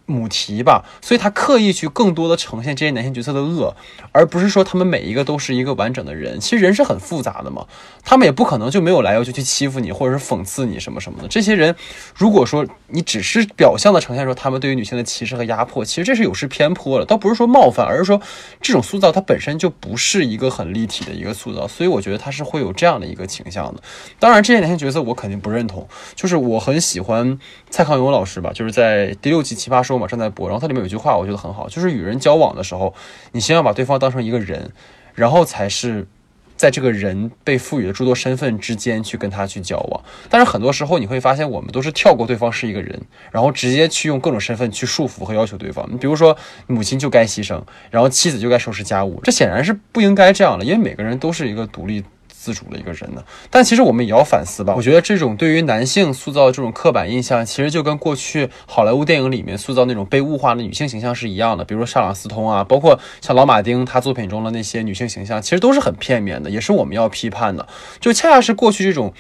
[0.06, 3.74] 母题吧，所以他刻意去更多的呈现这些男性角色的恶，
[4.12, 6.38] 而不是说他们每一个都是一个完整的人。
[6.40, 7.66] 其实人是很复杂的嘛，
[8.04, 11.28] 他们也不可能就没有来由就去欺负你，或者是讽刺你什么什么的。
[11.28, 11.74] 这些人，
[12.14, 18.20] 如果说你只是表象的呈现出他们对于女性的歧视和压迫，其实这是有失偏颇了，倒不是说冒犯，而是说
[18.60, 21.66] 这种塑造它本身就不是一个很立体的一个塑造。
[21.68, 23.82] 所以我觉得他是会有这样的一个倾向的。
[24.18, 29.90] 当然，这些男性角色我肯定不认同，就是我很喜欢蔡康永老师吧，就是在第六季奇葩他。
[29.90, 32.94] 说嘛正在播，然后它里面有一句话，我觉得很好，就是与人交往的时候，
[33.32, 34.70] 你先要把对方当成一个人，
[35.14, 36.06] 然后才是
[36.54, 40.00] 在这个人被赋予的诸多身份之间去跟他去交往。
[40.28, 43.00] 但是很多时候你会发现，我们都是跳过对方是一个人，
[43.32, 45.84] 然后直接去用各种身份去束缚和要求对方。
[45.90, 46.36] 你比如说，
[46.68, 52.04] 母亲就该牺牲，然后妻子就该收拾家务，这显然是不应该这样的，因为每个人都是一个独立。
[52.42, 54.72] 自主的一个人呢，但其实我们也要反思吧。
[54.74, 61.62] 我觉得这种对于男性塑造这种刻板印象，其实就跟过去好莱坞电影里面塑造那种被物化的女性形象是一样的。
[61.62, 67.68] 比如说莎朗斯通啊，包括像老马丁他作品中的那些女性形象，其实都是很片面的，也是我们要批判的。
[68.00, 69.12] 就恰恰是过去这种。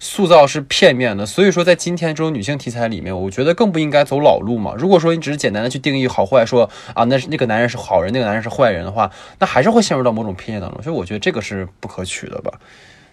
[0.00, 4.74] 塑造是片面的，所以说在今天这种女性题材里面，我觉得更不应该走老路嘛。
[4.76, 10.82] 如果说你只是简单的去定义好坏，说啊，那是那个男人是好人，那个男人是坏人的话，那还是会陷入到某种偏见当中。
[10.82, 12.52] 所以我觉得这个是不可取的吧。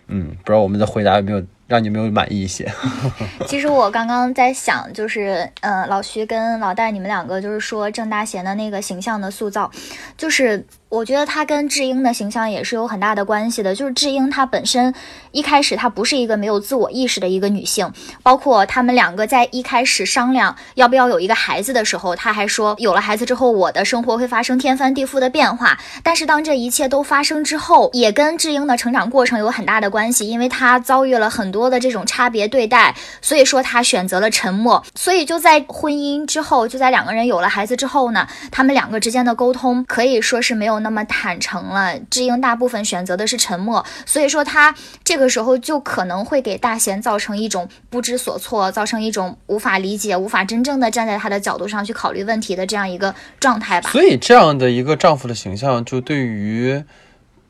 [0.07, 2.71] 嗯，不知道我们的回答有没有让你没有满意一些？
[3.47, 9.71] 其实我刚刚在想，就是呃，老徐跟老戴你们两个就是说郑大贤的那个形象的塑造，
[10.17, 10.65] 就是。
[10.87, 13.75] 我觉得他跟智英的形象也是有很大的关系的。
[13.75, 14.93] 就是智英她本身
[15.31, 17.91] 一开始她不是一个没有自我意识的一个女性，
[18.23, 25.77] 包括他们两个在一开始商量要不要有一个孩子的时候，她还说有了孩子之后我的生活会发生天翻地覆的变化。
[26.01, 34.85] 但是当这一切都发生之后，也跟智英的成长过程有很大的关系，因为她遭遇了很多的这种差别对待，所以说他选择了沉默。
[34.93, 40.75] 所以就在婚姻之后，就在两个人有了孩子之后呢，他们两个之间的沟通可以说是没有。
[40.85, 53.89] 那么坦诚了，智英大部分选择的是沉默，所以说他这个时候就可能会给大贤造成一种不知所措，造成一种无法理解、无法真正的站在他的角度上去考虑问题的这样一个状态吧。
[53.89, 56.83] 所以这样的一个丈夫的形象，就对于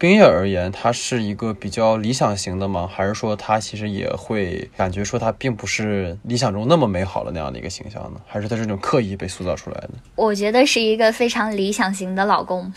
[0.05, 2.87] 冰叶而言，他是一个比较理想型的吗？
[2.87, 8.21] 还是说他其实也会感觉说他并不是理想中那么美好的那样的一个形象呢？
[8.27, 9.89] 还是他这种刻意被塑造出来的？
[10.15, 12.71] 我觉得是一个非常理想型的老公。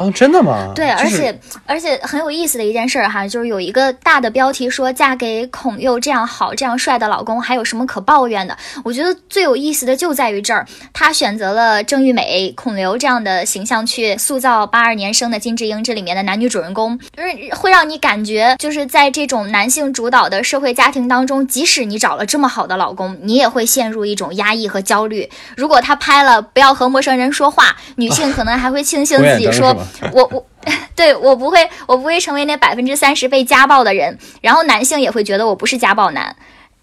[0.00, 0.72] 哦，真的吗？
[0.74, 8.56] 对，而且而且很有意思的一件事儿哈，就是有一个大的标题说嫁给孔佑这样好、这样帅的老公，还有什么可抱怨的？
[8.82, 25.28] 我觉得最有意思的就在于这儿，他选择了郑玉美、孔刘这样的形象去塑造八二年生的金智英这里面的男女主人公，就是会让你感觉，就是在这种男性主导的社会家庭当中，即使你找了这么好的老公，你也会陷入一种压抑和焦虑。
[25.58, 29.76] 如果他拍了不要和陌生人说话，女性可能还会庆幸自己说。
[30.12, 30.46] 我我
[30.94, 34.18] 对我不会，我不会成为那百分之三十被家暴的人。
[34.40, 36.36] 然后男性也会觉得我不是家暴男，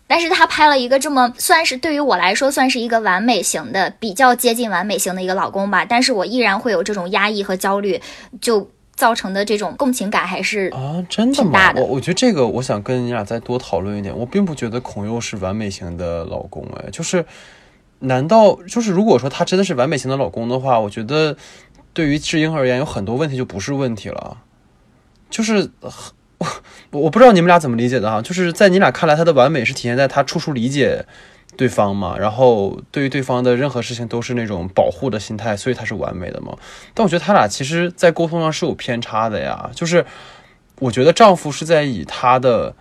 [0.08, 5.86] 但是他拍了一个这么算是对于我来说算是一个完美型的，比较接近完美型的一个老公吧。
[5.86, 8.02] 但是我依然会有这种压抑和焦虑，
[8.42, 11.72] 就造成的这种共情感还是啊，真的吗？
[11.76, 14.18] 我我觉得这个，我想跟你俩再多讨论一点。
[14.18, 17.24] 我并不觉得孔佑是完美型的老公，哎，就是
[18.00, 21.38] 难道就是如果说他真的是完美型的老公的话，我觉得。
[21.98, 24.44] 对于智英而言，有很多问题就不是问题了，
[25.32, 25.72] 就是
[26.92, 31.04] 我我不知道你们俩怎么理解的哈，就是在你俩看来，他的完美是体现在他处处理解
[31.56, 36.56] 对方嘛，然后对于对方的任何事情都是那种保护的心态，所以他是完美的嘛。
[36.94, 40.06] 但我觉得他俩其实在沟通上是有偏差的呀，就是
[40.78, 42.76] 我觉得丈夫是在以他的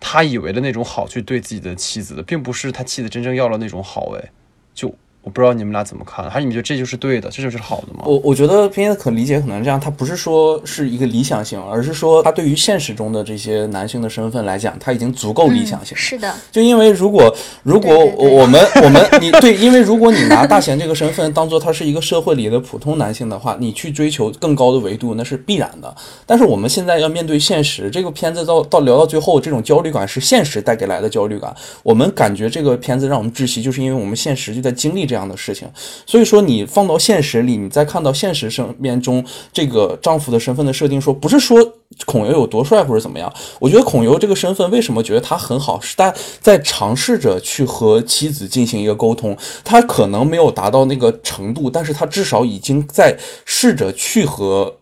[0.00, 4.30] 他以为的那种好去对自己的妻子的，并不是他妻子真正要了那种好，哎，
[4.72, 4.94] 就。
[5.28, 8.04] 我不知道你们俩怎么看，还是你们觉得这就是对的，这就是好的吗？
[8.06, 15.94] 我我觉得片子可理解可能这样，它不是说是一个理想性，而是说它对于现实中的这些男性的身份来讲，他已经足够理想性。
[15.94, 25.94] 是的，就因为如果如果我们我们你对， 因为如果你拿大贤这个身份当做他是一个社会里的普通男性的话，你去追求更高的维度那是必然的。
[26.24, 31.54] 但是我们现在要面对现实，这个片子到 到聊到最后，这种焦虑感是现实带给来的焦虑感。
[31.82, 35.68] 我们感觉这个片子让我们窒息，就是因为我们现实就在经历这样样的事情。
[36.06, 41.58] 所以说，你放到现实里，你再看到现实生面中这个丈夫的身份的设定，说不是说
[42.06, 43.32] 孔游有多帅或者怎么样。
[43.58, 49.36] 我觉得孔游这个身份为什么觉得他很好，是他在尝试着去和妻子进行一个沟通。
[49.64, 54.76] 他可能没有达到那个程度，但是他至少已经在试着去和。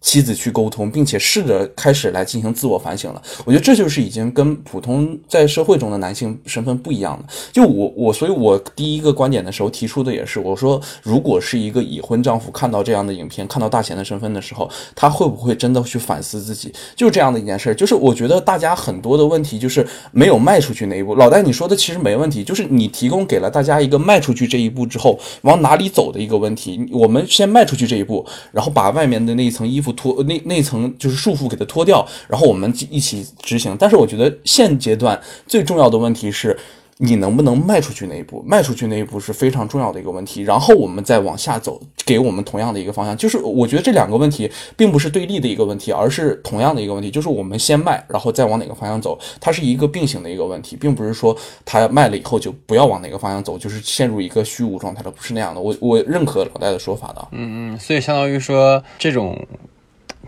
[0.00, 3.22] 妻子去沟通，并且试着开始来进行自我反省了。
[3.44, 7.32] 我觉得这就是已经跟普通在社会中的男性身份不一样的。
[7.52, 16.72] 就我我，所以我第一个观点的时候提出的也是，我说如果是一个已婚丈夫看到这样的影片，看到大贤的身份的时候，他会不会真的去反思自己？
[16.94, 17.74] 就是这样的一件事。
[17.74, 21.16] 就是我觉得大家很多的问题就是没有迈出去那一步。
[21.16, 26.88] 老戴你说的其实没问题，就是你提供给了大家一个迈出去这一步之后往哪里走的一个问题。
[26.92, 29.87] 我们先迈出去这一步，然后把外面的那一层衣服。
[29.92, 33.76] 脱那那层就是束缚，给它脱掉，然后我们一起执行。
[33.78, 36.58] 但是我觉得现阶段最重要的问题是。
[37.00, 38.42] 你能不能迈出去那一步？
[38.44, 40.42] 迈出去那一步是非常重要的一个问题。
[40.42, 43.16] 然后我们再往下走，给我们同样的一个方向。
[43.16, 47.08] 就是我觉得这两个问题并不是对立的一个问题，而是同样的一个问题。
[47.08, 55.60] 就是我们先迈，然后再往哪个方向走，它是一个并行的一个问题，并不是说它迈了以后就不要往哪个方向走，就是陷入一个虚无状态了，不是那样的。
[55.60, 57.28] 我我认可老戴的说法的。
[57.30, 59.40] 嗯嗯，所以相当于说这种。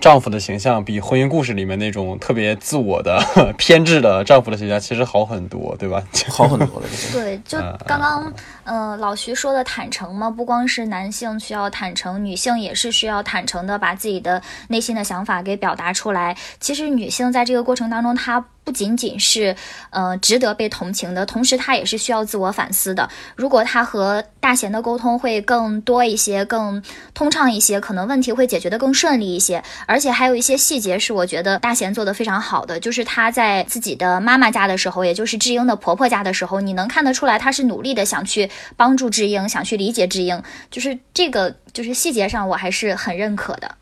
[0.00, 3.22] 丈夫的形象比婚姻故事里面那种特别自我的、
[3.58, 6.02] 偏执的丈夫的形象其实好很多，对吧？
[6.28, 6.86] 好很多了。
[7.12, 8.32] 对，就刚刚，
[8.64, 16.36] 嗯，老徐说的坦诚嘛，不光是男性需要坦诚，女性也是需要坦诚的，把自己的内心的想法给表达出来。
[16.60, 18.44] 其实女性在这个过程当中，她。
[18.62, 19.56] 不仅仅是，
[19.88, 23.08] 呃，值得被同情的，同时她也是需要自我反思的。
[23.34, 26.80] 如果她和大贤的沟通会更多一些，更
[27.14, 29.64] 通畅一些，可能问题会解决的更顺利一些。
[29.86, 43.76] 而且还有一些细节是我觉得大贤做的非常好的，就是他在自己的妈妈家的时候，也就是智英的婆婆家的时候，你能看得出来他是努力的想去帮助智英，想去理解智英，就是这个就是细节上我还是很认可的。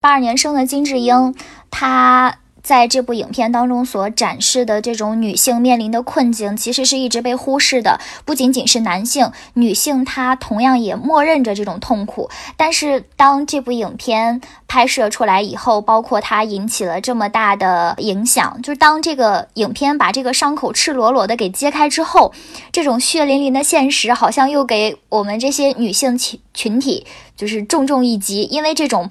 [0.00, 1.34] 八二年生的金智英，
[1.70, 8.00] 她在这部影片当中所展示的这种女性面临的困境，其实是一直被忽视的。
[8.24, 12.28] 不仅仅是男性，女性她同样也默认着这种痛苦。
[12.56, 22.32] 但是当这部影片拍摄出来以后，包括它引起了这么大的影响，就是当这个影片把这个伤口赤裸裸的给揭开之后，
[22.72, 29.08] 这种血淋淋的现实好像又给我们这些女性群群体就是重重一击，因为这种。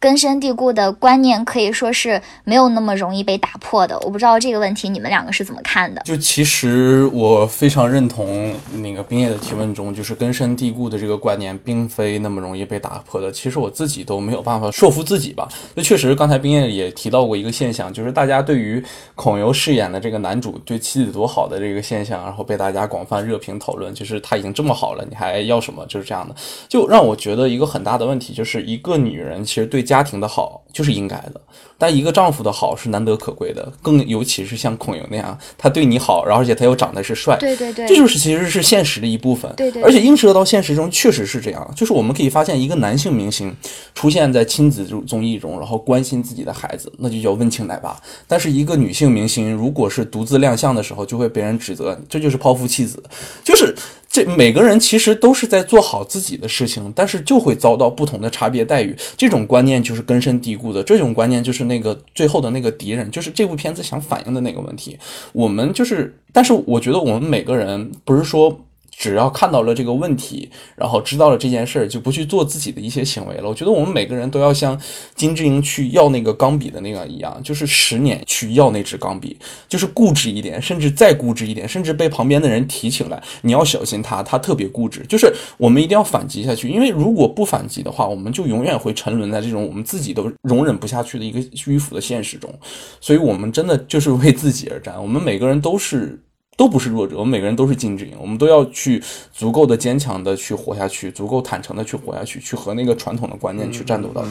[0.00, 3.98] 根深蒂固的观念可以说是没有那么容易被打破的。
[4.00, 6.00] 我不知道这个问题你们两个是怎么看的？
[6.04, 13.32] 就其实我非常认同那个冰叶的提问中，就是根深蒂固的这个观念并非那么容易被打破的。
[13.32, 15.48] 其实我自己都没有办法说服自己吧。
[15.74, 18.80] 那确实，刚才冰叶也提到过一个现象，就是大家对于
[19.16, 25.84] 孔游饰演的这个男主对妻子多好的这个现象，然后被大家广泛热评讨论，就是他已经这么好了，你还要什么？
[25.86, 26.32] 就是这样的，
[26.68, 29.87] 就让我觉得一个很大的问题，就是一个女人其实对。
[29.88, 31.40] 家庭的好就是应该的，
[31.78, 43.54] 但一个丈夫的好是难得可贵的，更尤其是像孔莹那样，他对你好，然后而且他又长得是帅，对对对，这就是其实是现实的一部分，对对，而且映射到现实中确实是这样，就是我们可以发现一个男性明星
[43.94, 53.02] 出现在亲子综艺中，然后关心自己的孩子，那就叫温情奶爸；但是一个女性明星如果是独自亮相的时候，就会被人指责这就是抛夫弃子，
[53.44, 53.74] 就是。
[54.10, 58.96] 这每个人其实都是在做好自己的事情，但是就会遭到不同的差别待遇。
[59.18, 64.98] 这种观念就是根深蒂固的，这种观念就是那个最后的那个敌人，就是这部片子想反映的那个问题。
[65.32, 68.64] 我们就是，但是我觉得我们每个人不是说。
[68.98, 73.48] 只要看到了这个问题，然后知道了这件事儿，就不去做自己的一些行为了。
[73.48, 74.76] 我觉得我们每个人都要像
[75.14, 85.06] 金智英去要那个钢笔的那个一样，就是十年去要那支钢笔，就是固执一点，甚至再固执一点，甚至被旁边的人提起来，你要小心他，他特别固执。
[85.08, 92.52] 就是我们一定要反击下去，因为如果不反击的话，我们就永远会沉沦在这种我们自己都容忍不下去的一个迂腐的现实中。
[93.00, 95.00] 所以，我们真的就是为自己而战。
[95.00, 96.20] 我们每个人都是。
[96.58, 99.00] 都不是弱者，我们每个人都是金智英，我们都要去
[99.32, 104.30] 足够的坚强的去活下去，足够坦诚的去活下去，去和那个传统的观念去战斗到底。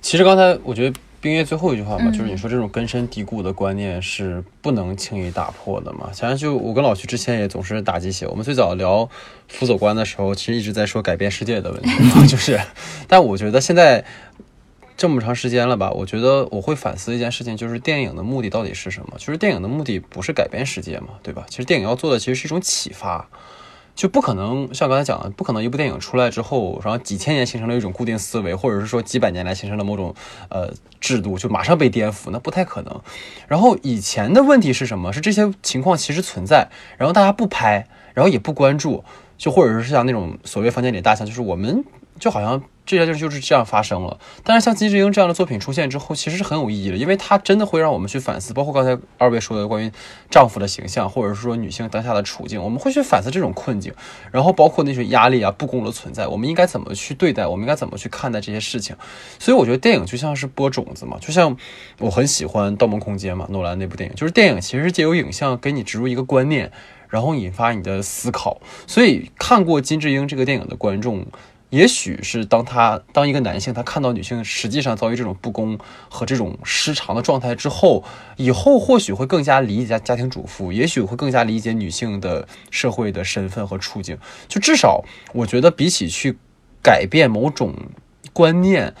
[0.00, 6.10] 其实刚才我觉得冰月最后一句话嘛，就是你说这种根深蒂固的观念是不能轻易打破的嘛。
[6.12, 9.08] 想想就我跟老徐之前也总是打鸡血，我们最早聊
[9.46, 11.90] 辅佐官的时候，其实一直在说改变世界的问题，
[12.26, 12.58] 就是，
[13.06, 14.04] 但我觉得现在
[15.00, 19.14] 这么长时间了吧，我觉得我会反思一件事情，就是电影的目的到底是什么？
[19.16, 21.46] 就是电影的目的不是改变世界嘛，对吧？
[21.48, 23.26] 其实电影要做的其实是一种启发。
[23.94, 30.14] 就不可能像刚才讲的，不可能一部电影出来之后，然后几千年形成了一种固定思维，或者是说几百年来形成了某种
[30.50, 30.70] 呃
[31.00, 33.00] 制度，就马上被颠覆，那不太可能。
[33.48, 35.14] 然后以前的问题是什么？
[35.14, 39.02] 是这些情况其实存在，然后大家不拍，然后也不关注，
[39.38, 41.82] 就或者是像那种所谓房间里大象，就是我们
[42.18, 42.62] 就好像。
[42.86, 49.92] 这件事就是这样发生了，但是像金智英这样的作品出现之后，其实是很有意义的，因为它真的会让我们去反思，包括刚才二位说的关于
[50.28, 53.94] 丈夫的形象，或者是说女性当下的处境，我们会去反思这种困境，
[54.32, 58.96] 然后包括那些压力啊、不公的存在，我们应该怎么去对待，我们应该怎么去看待这些事情。
[59.38, 61.56] 所以我觉得电影就像是播种子嘛，就像
[62.00, 66.72] 我很喜欢《盗梦空间》嘛，诺兰那部电影，就是电影其实是借由影像给你植入一个观念，
[67.08, 68.60] 然后引发你的思考。
[68.88, 71.24] 所以看过金智英这个电影的观众。
[71.70, 78.02] 也许是当他当一个男性，他看到女性实际上遭遇这种不公和这种失常的状态之后，
[78.36, 84.18] 以后或许会更加理解家庭主妇，也许会更加理解女性的社会的身份和处境。
[84.48, 86.36] 就至少，我觉得比起去
[86.82, 87.72] 改变某种
[88.32, 88.92] 观念，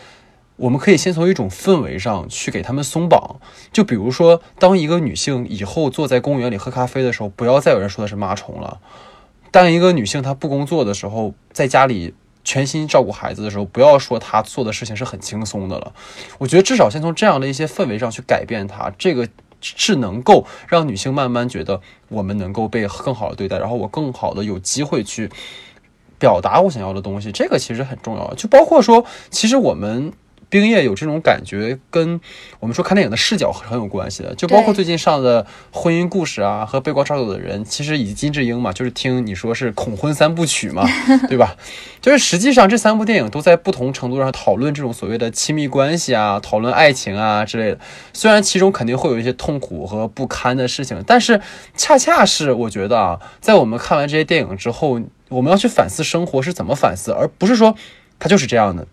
[0.54, 3.40] 我们可以先从一种氛围上去给他们松绑。
[3.72, 8.78] 就比如说，当一个女性以后坐在公园里喝咖啡的时候，不要再有人说她是妈虫了；
[9.50, 12.14] 当一个女性她不工作的时候，在家里。
[12.44, 15.92] 全心照顾孩子的时候，不要说他做的事情是很轻松的了。
[16.38, 19.28] 我觉得至少先从这样的一些氛围上去改变他，这个
[19.60, 25.30] 是能够让女性慢慢觉得我们能够被更好的对待，然后我更好的有机会去
[26.18, 27.30] 表达我想要的东西。
[27.30, 30.12] 这个其实很重要，就包括说，其实我们。
[30.50, 32.20] 冰夜有这种感觉，跟
[32.58, 40.84] 我们说看电影的视角很有关系的，就包括最近上的婚姻故事啊，和《被光照走的人》，其实以及金智英嘛，就是听你说是恐婚三部曲嘛，
[41.28, 41.56] 对吧？
[42.00, 47.78] 就是实际上这三部电影都在不同程度上讨论这种所谓的亲密关系啊，讨论爱情啊之类的。
[48.12, 51.40] 虽然其中肯定会有一些痛苦和不堪的事情，但是
[51.76, 57.76] 恰恰是我觉得啊，在我们看完这些电影之后，我们要去反思生活是怎么反思，而不是说
[58.18, 58.86] 它就是这样的。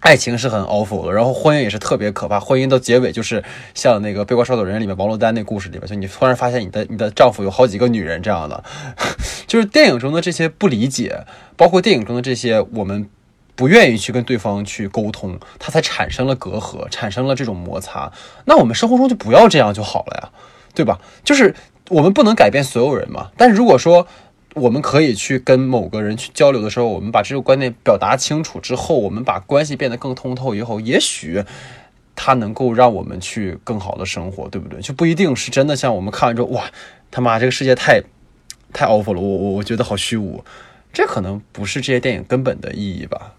[0.00, 2.40] 爱情是很 awful 的，然后婚姻也是特别可怕。
[2.40, 3.44] 婚姻到结尾就是
[3.74, 8.64] 像那个《背光烧走人》里面王珞丹那故事里边，就你突然发现你的你的丈夫有好几个女人这样的，
[9.46, 11.24] 就是电影中的这些不理解，
[11.54, 13.08] 包括电影中的这些我们
[13.54, 18.10] 不愿意去跟对方去沟通，它才产生了隔阂，产生了这种摩擦。
[18.46, 20.30] 那我们生活中就不要这样就好了呀，
[20.74, 20.98] 对吧？
[21.22, 21.54] 就是
[21.90, 24.06] 我们不能改变所有人嘛，但是如果说。
[24.54, 31.44] 我们可以去跟某个人去交流的时候，我们把这个观点表达清楚之后，我们把关系变得更通透以后，也许
[32.16, 34.80] 他能够让我们去更好的生活，对不对？
[34.80, 36.70] 就不一定是真的像我们看完之后，哇，
[37.10, 38.02] 他妈这个世界太
[38.72, 40.44] 太 awful 了，我我我觉得好虚无，
[40.92, 43.34] 这可能不是这些电影根本的意义吧。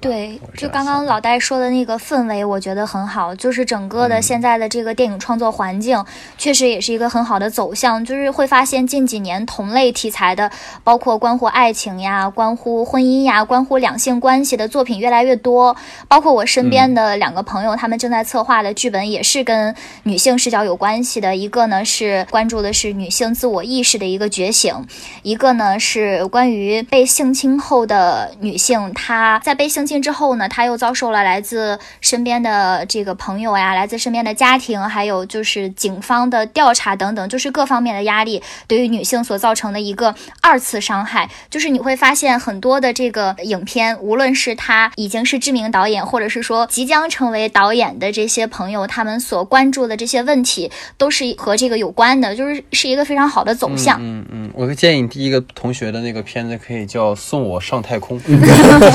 [0.00, 3.34] 对，就刚刚老戴说的那个氛围，我觉得很好。
[3.34, 6.04] 就是整个的现在的这个电影创作环境，
[6.36, 8.04] 确实也是一个很好的走向。
[8.04, 10.50] 就是会发现近几年同类题材的，
[10.82, 15.76] 包括关乎爱情呀、关乎婚姻呀、关乎两性关系的作品越来越多。
[16.08, 21.34] 包括我身边的两个朋友，他们正在策划的剧本也是跟女性视角有关系的。
[21.34, 24.86] 一个呢是关注的是女性自我意识的一个觉醒，
[25.22, 41.28] 一个呢是关于被性侵后的女性，她在被性性侵之后呢，他又遭受了来自身边的这个朋友呀，来自身边的家庭，还有就是警方的调查等等，就是各方面的压力，对于女性所造成的一个二次伤害。
[41.50, 53.98] 就是你会发现很多的这个影片，无论是他已经是知名导演，或者是说即将成为导演的这些朋友，他们所关注的这些问题，都是和这个有关的，就是是一个非常好的走向。
[54.00, 58.18] 嗯嗯，我建议你第一个同学的那个片子可以叫《送我上太空》。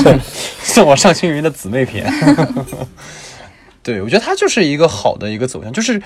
[0.82, 2.10] 我上青云的姊妹篇，
[3.82, 6.02] 对我觉得它就是一个好的一个走向，就是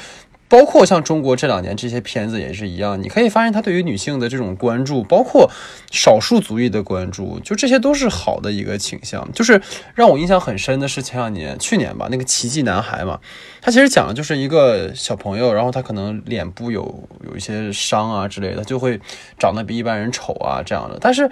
[0.47, 5.51] 包括像中国这两年这些片子也是一样，你可以发现它对于女性的这种关注，包括
[5.91, 9.29] 少数族裔的关注，就这些都是好的一个倾向。
[9.33, 9.61] 就是
[9.95, 13.19] 让我印象很深的是前两年，去年吧，那个奇迹男孩嘛，
[13.61, 19.01] 他其实讲的就是一个小朋友，然后他可能脸部有有一些伤啊之类的，就会
[19.39, 21.29] 长得比一般人丑啊这样的，但是。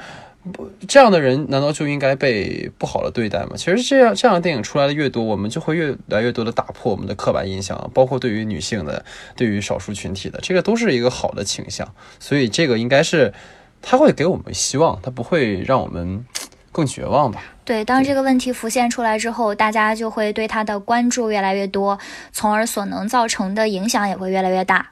[0.50, 3.50] 不，这样的人难道就应该被不好的对待吗？
[3.54, 9.04] 其实这样这样的电影出来的越多，我们就会越来越多的打破我们的刻板印象，包括对于女性的、
[9.36, 11.88] 对于少数群体的，这个都是一个好的倾向。
[12.18, 13.32] 所以这个应该是，
[13.80, 16.24] 他会给我们希望，他不会让我们
[16.72, 17.44] 更绝望吧。
[17.64, 21.96] 对，当这个问题浮现出来之后，大家就会对他的关注越来越多，
[22.32, 24.90] 从而所能造成的影响也会越来越大。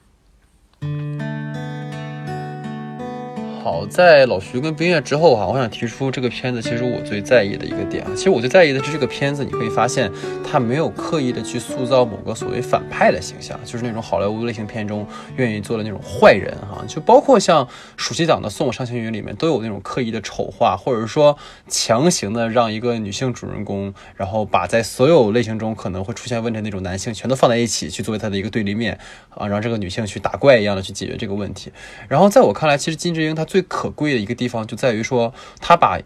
[3.62, 10.10] 好，在老徐跟冰月之后哈，我想提出这个片子，其实我最在意的一个点啊，其实我最在意的是这个片子，你可以发现
[10.42, 15.06] 他没有刻意的去塑造某个所谓反派的形象，就是那种好莱坞类型片中
[15.36, 21.36] 愿意做的那种坏人哈，就包括像暑期档的《送我上青云》里面都有那种刻意的丑化，或者是说
[21.68, 28.98] 强行的让一个女性主人公，然后把在所有类型中可能会出现问题的那种男性全都放在一起去作为他的一个对立面
[29.28, 31.70] 啊，让这个女性去打怪一样的去解决这个问题。
[32.08, 33.46] 然后在我看来，其实金智英她。
[33.50, 35.98] 最可贵的一个地方就在于说，他把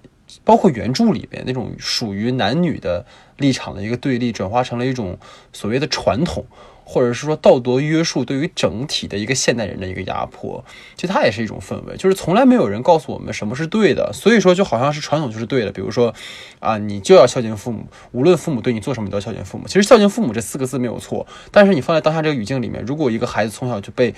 [0.44, 3.04] 包括原著里面那种属于男女的
[3.36, 5.18] 立场的一个对立，转化成了一种
[5.52, 6.46] 所谓的传统，
[6.84, 10.64] 或者是说道德约束对于整体的一个现代人的一个压迫。
[10.96, 15.70] 其实它也是一种氛围，就是从来没有人告诉我们什么是对的，所以说就好像是传统就是对的。
[15.70, 16.14] 比如说
[16.60, 19.68] 啊，你就要孝敬父母，无论父母对你做什么你都要孝敬父母。
[19.68, 24.14] 其实孝敬父母这四个字没有错，但是你放在当下这个语境里面，如果一个孩子从小就被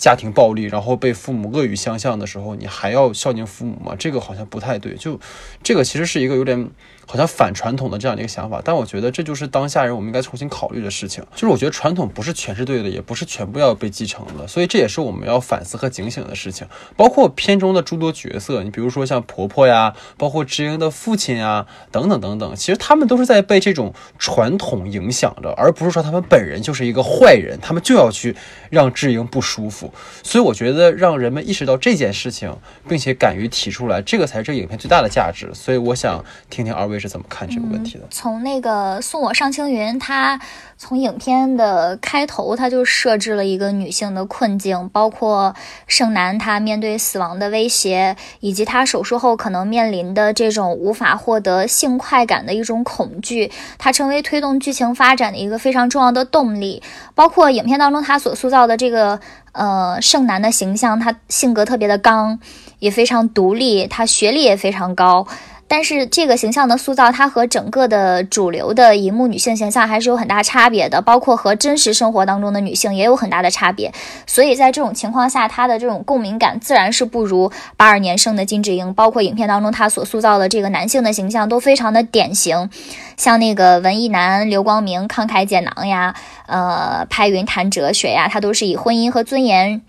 [0.00, 3.94] 家庭暴力，然后被父母恶语相向的时候，你还要孝敬父母吗？
[3.96, 4.94] 这个好像不太对。
[4.94, 5.20] 就
[5.62, 6.70] 这个其实是一个有点。
[7.06, 11.24] 好像反传统的这样的一个想法，但我觉得这就是当下人我们应该重新考虑的事情。
[11.34, 16.66] 就是我觉得传统不是全是对的，也不是全部要被继承的，所以这也是我们要反思和警醒的事情。
[16.96, 28.36] 包括片中的诸多角色，你比如说像婆婆呀，包括知英的父亲呀，等等等等，其实他们都是在被这种传统影响着，而不是说他们本人就是一个坏人，他们就要去
[28.70, 29.92] 让知英不舒服。
[30.22, 32.56] 所以我觉得让人们意识到这件事情，
[32.88, 35.50] 并且敢于提出来，这个才是这影片最大的价值。
[35.54, 37.00] 所以我想听听二位。
[37.00, 38.04] 是怎么看这个问题的？
[38.10, 40.38] 从那个送我上青云，他
[40.76, 45.54] 从影片的开头他就设置了一个女性的困境，包括
[45.86, 56.82] 盛楠他面对死亡的威胁，以及他手术后可能面临的这种无法获得性快感的一种恐惧，他成为推动剧情发展的一个非常重要的动力。
[57.14, 59.18] 包括影片当中他所塑造的这个
[59.52, 62.38] 呃盛楠的形象，他性格特别的刚，
[62.78, 65.26] 也非常独立，他学历也非常高。
[65.72, 73.92] 但是这个形象的塑造，它和整个的主流的荧幕女性形象还是有很大差别的，包括和真实生活当中的女性也有很大的差别。
[74.26, 78.92] 所以在这种情况下，她的这种共鸣感自然是不如八二年生的金智英。
[78.94, 82.68] 包括影片当中她所塑造的这个男性的形象都非常的典型，
[83.16, 86.12] 像那个文艺男刘光明慷慨解囊呀，
[86.46, 89.80] 呃，拍云谈哲学呀，他都是以婚姻和尊严。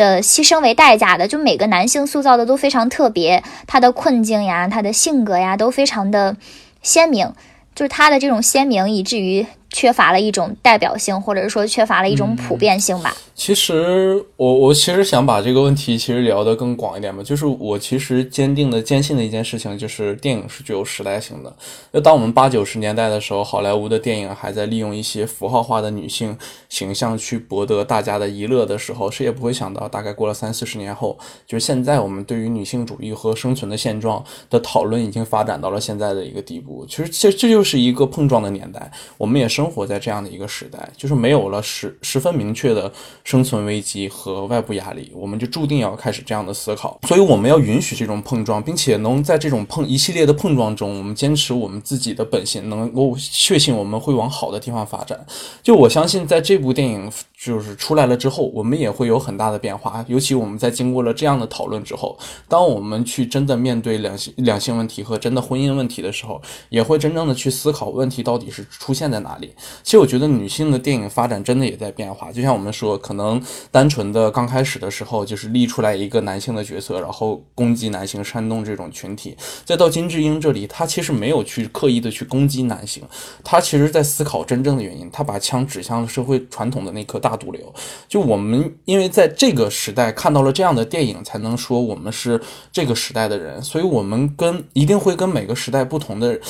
[0.00, 6.34] 的牺牲为代价的，就每个男性塑造的都非常特别，他的困境呀，他的性格呀，都非常的
[6.82, 7.30] 鲜明，
[7.74, 13.16] 就是他的这种鲜明，以至于缺乏了一种代表性，或者是说缺乏了一种普遍性吧。
[13.34, 21.50] 其实我我其实想把这个问题其实聊得更广一点嘛，就是我其实坚定的坚信的一件事情，就是电影是具有时代性的。
[21.90, 26.36] 就当我们八九十年代的时候，好莱坞的电影还在利用一些符号化的女性
[26.68, 36.84] 形象去博得大家的一乐的时候，谁也不会想到，大概过了三四十年后，就是现在我们对于女性主义和生存的现状的讨论已经发展到了现在的一个地步。
[36.86, 42.90] 其实这这就是一个碰撞的年代，我们也是生活在这样的一个时代，就是没有了十十分明确的。
[43.22, 46.98] 生存危机和外部压力，我们就注定要开始这样的思考。
[47.06, 55.24] 所以我们要允许这种碰撞，并且能在这种碰一系列的碰撞中，我们坚持我们自己的本性，能够确信我们会往好的地方发展。
[55.62, 57.10] 就我相信，在这部电影。
[57.42, 60.04] 就是出来了之后，我们也会有很大的变化。
[60.08, 66.38] 尤其我们在经过了这样的讨论之后，当我们去真的面对两性两性问题和真的婚姻问题的时候，
[66.68, 69.49] 也会真正的去思考问题到底是出现在哪里。
[69.84, 72.32] 其实我觉得女性的电影发展真的也在变化。
[72.32, 73.40] 就像我们说，可能
[73.70, 79.36] 单纯的刚开始的时候就是立出来一个男性的角色，然后攻击男性、煽动这种群体。
[79.64, 83.04] 再到金智英这里，她其实没有去刻意的去攻击男性，
[83.44, 85.08] 她其实在思考真正的原因。
[85.12, 87.20] 她把枪指向了社会传统的那颗。
[87.20, 87.70] 大毒瘤，
[88.08, 92.40] 就我们因为在这个时代看到了这样的电影，才能说我们是
[92.72, 96.40] 这个时代的人，所以我们跟一定会跟每个时代不同的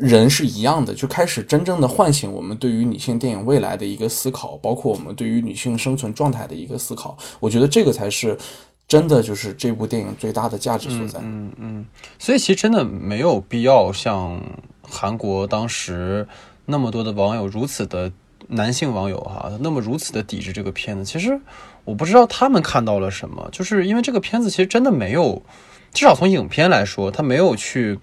[0.00, 7.16] 人是一样的，就开始真正的唤醒我们对于女性电影未来的一个思考，包括我们对于女性生存状态的一个思考。
[7.40, 8.36] 我觉得这个才是
[8.86, 11.20] 真的，就是这部电影最大的价值所在。
[11.22, 11.86] 嗯嗯，
[12.18, 14.40] 所以其实真的没有必要像
[14.82, 16.26] 韩国当时
[16.66, 18.12] 那么多的网友如此的。
[18.46, 21.40] 男性网友哈，那么如此的抵制这个片子，其实
[21.86, 25.42] 我不知道他们看到了什么，就是因为这个片子其实真的没有，
[25.94, 27.98] 至少从影片来说，他没有去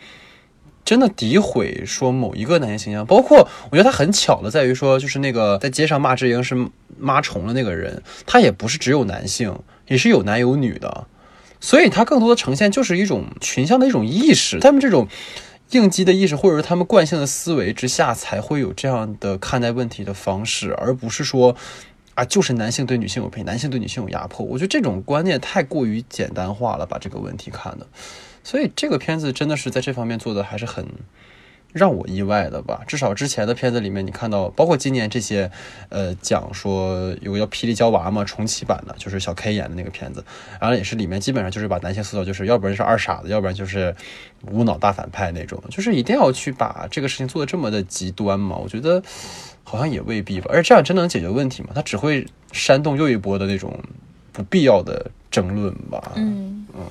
[0.84, 6.56] 真的诋毁说某一个男性形象，包括我觉得他很巧的在于说，就是那个在街上骂智英是
[6.98, 9.58] 妈虫的那个人，他也不是只有男性，
[9.88, 11.08] 也是有男有女的。
[11.60, 15.08] 所以他更多的呈现就是一种群像的一种意识，他们这种
[15.70, 21.56] 应激的意识，或者是他们惯性的思维之下，才会有这样的看待问题的方式，而不是说
[22.16, 24.44] 啊，就是男性对女性有偏，男性对女性有压迫。
[24.44, 27.86] 我觉得这种观念太过于简单化了，把这个问题看的。
[28.44, 30.86] 所以这个片子真的是在这方面做的还是很。
[31.74, 35.50] 让我意外的吧，至少之前的片子里面，你看到，包括今年这些，
[35.88, 40.22] 呃，讲说有个叫《霹雳娇娃》嘛，重启版的，就是小 K 演的那个片子，
[40.60, 43.96] 然后也是里面基本上就是把男性塑造，就是要不然是二傻子，要不然就是
[44.52, 48.58] 无脑大反派那种，就是一定要去把这个事情做的这么的极端嘛？
[48.58, 49.02] 我觉得
[49.64, 51.70] 好像也未必吧，而这样真能解决问题吗？
[51.74, 53.80] 他只会煽动又一波的那种
[54.34, 56.12] 不必要的争论吧？
[56.16, 56.82] 嗯嗯。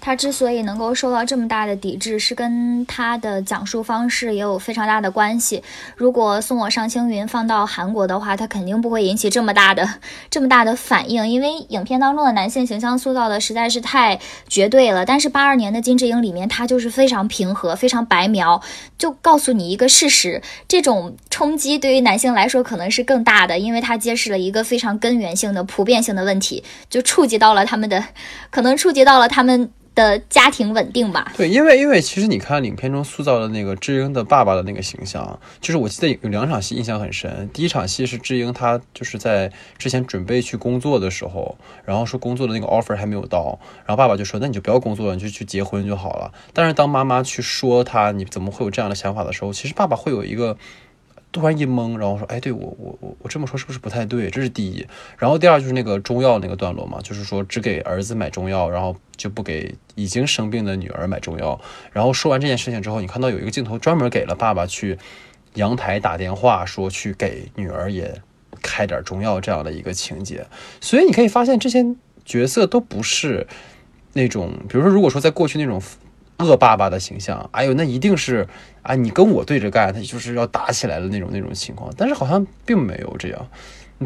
[0.00, 5.60] 他之所以能够受到这么大的抵制，是跟他的讲述方式也有非常大的关系。
[5.96, 9.88] 如果送我上青云放到韩国的话，他肯定不会引起这么大的
[10.30, 15.04] 这么大的反应，因为影片当中的男性形象塑造的实在是太绝对了。
[15.04, 18.62] 但是八二年的金智英里面，他就是非常平和、非常白描，
[18.96, 28.04] 就告诉你一个事实：这种冲击对于男性来说可能是更大的，因为他揭示了一个非常根源性的、普遍性的问题，就触及到了他们的，
[28.50, 29.70] 可能触及到了他们。
[29.96, 31.32] 的家庭稳定吧？
[31.38, 37.48] 对，因为因为其实你看影片中塑造的那个智英的爸爸的那个形象，就是我记得有两场戏印象很深。
[37.50, 41.56] 第一场戏是智英她就是在之前准备去工作的时候，
[41.86, 46.30] 然后说工作的那个 offer 还没有到，然后爸爸就说那你就不要工作了，你就去结婚就好了。
[46.52, 50.58] 但是当妈妈去说他你怎么会有这样的想法的时候，其实爸爸会有一个。
[51.36, 54.30] 突然一懵，然后说：“哎，对我，我，我，我这么说是不是不太对？
[54.30, 54.86] 这是第一。
[55.18, 61.60] 然后第二就是那个中药那个段落嘛，就是说只给儿子买中药，然后就不给已经生病的女儿买中药。
[61.92, 64.98] 然后说完这件事情之后，你看到有一个镜头专门给了爸爸去
[65.54, 68.20] 阳台打电话，说去给女儿也
[68.62, 70.46] 开点中药这样的一个情节。
[70.80, 71.84] 所以你可以发现这些
[72.24, 73.46] 角色都不是
[74.14, 75.82] 那种，比如说如果说在过去那种。”
[76.38, 78.46] 恶爸爸的形象，哎呦，那一定是
[78.82, 81.92] 啊，你跟我对着干，他就是要打起来的那种那种情况。
[81.96, 83.48] 但是好像并没有这样，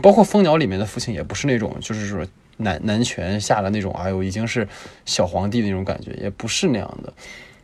[0.03, 2.24] 包括《蜂鸟》里面的父亲也不是那种，就是说
[2.59, 4.68] 男男权下的那种，哎呦，已经是
[5.05, 7.12] 小皇帝那种感觉，也不是那样的。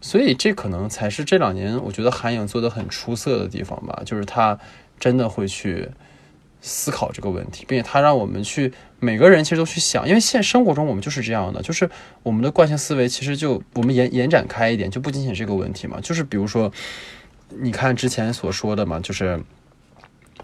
[0.00, 4.58] 所以这可能才是这两年我觉得韩影做的很出色的地方吧，就是他
[4.98, 5.88] 真的会去。
[6.68, 11.88] 思考这个问题，并且他让我们去每个人其实都去想，因为现生活中我们就是这样的，就是
[12.24, 16.72] 我们的惯性思维其实就我们延延展开一点，就不仅仅这个问题嘛，就是比如说，
[17.60, 19.40] 你看之前所说的嘛，就是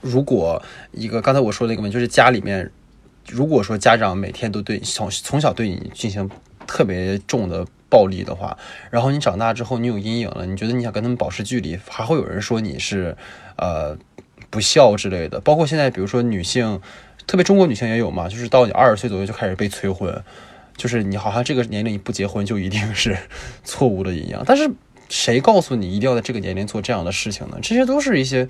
[0.00, 0.62] 如果
[0.92, 2.70] 一个刚才我说的一个问题，就是家里面
[3.28, 6.30] 如果说家长每天都对从从小对你进行
[6.68, 8.56] 特别重的暴力的话，
[8.92, 13.16] 然后你长大之后你有阴影了，你觉得你想跟他们保持距离，还会有人说你是
[13.56, 13.98] 呃。
[14.52, 16.78] 不孝之类的，包括现在，比如说女性，
[17.26, 20.22] 特别中国女性也有嘛，就是到你二十岁左右就开始被催婚，
[20.76, 23.16] 就是你好像这个年龄你不结婚就一定是
[23.64, 24.42] 错误的一样。
[24.44, 24.70] 但是
[25.08, 27.58] 谁告诉你一定要在这个年龄做这样的事情呢？
[27.62, 28.46] 这些都是一些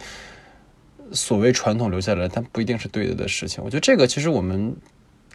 [1.12, 3.62] 所谓传统留下来但不一定是对的的事情。
[3.64, 4.74] 我觉得这个其实我们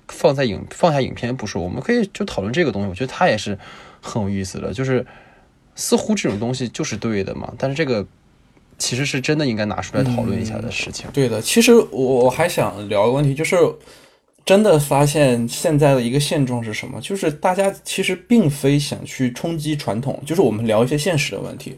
[0.10, 2.90] 放在影放下影片不说，我们可以就讨论这个东西。
[2.90, 3.58] 我觉得它也是
[4.02, 5.06] 很有意思的，就是
[5.76, 8.06] 似乎这种东西就是对的嘛，但是这个。
[8.78, 11.10] 其实是真的应该拿出来讨论一下的事情。
[11.14, 13.58] 对的，其实我我还想聊个问题，就是
[14.46, 17.02] 真的发现现在的一个现状是什么？
[17.02, 21.76] 就是大家其实并非想去冲击传统，就是我们聊一些现实的问题。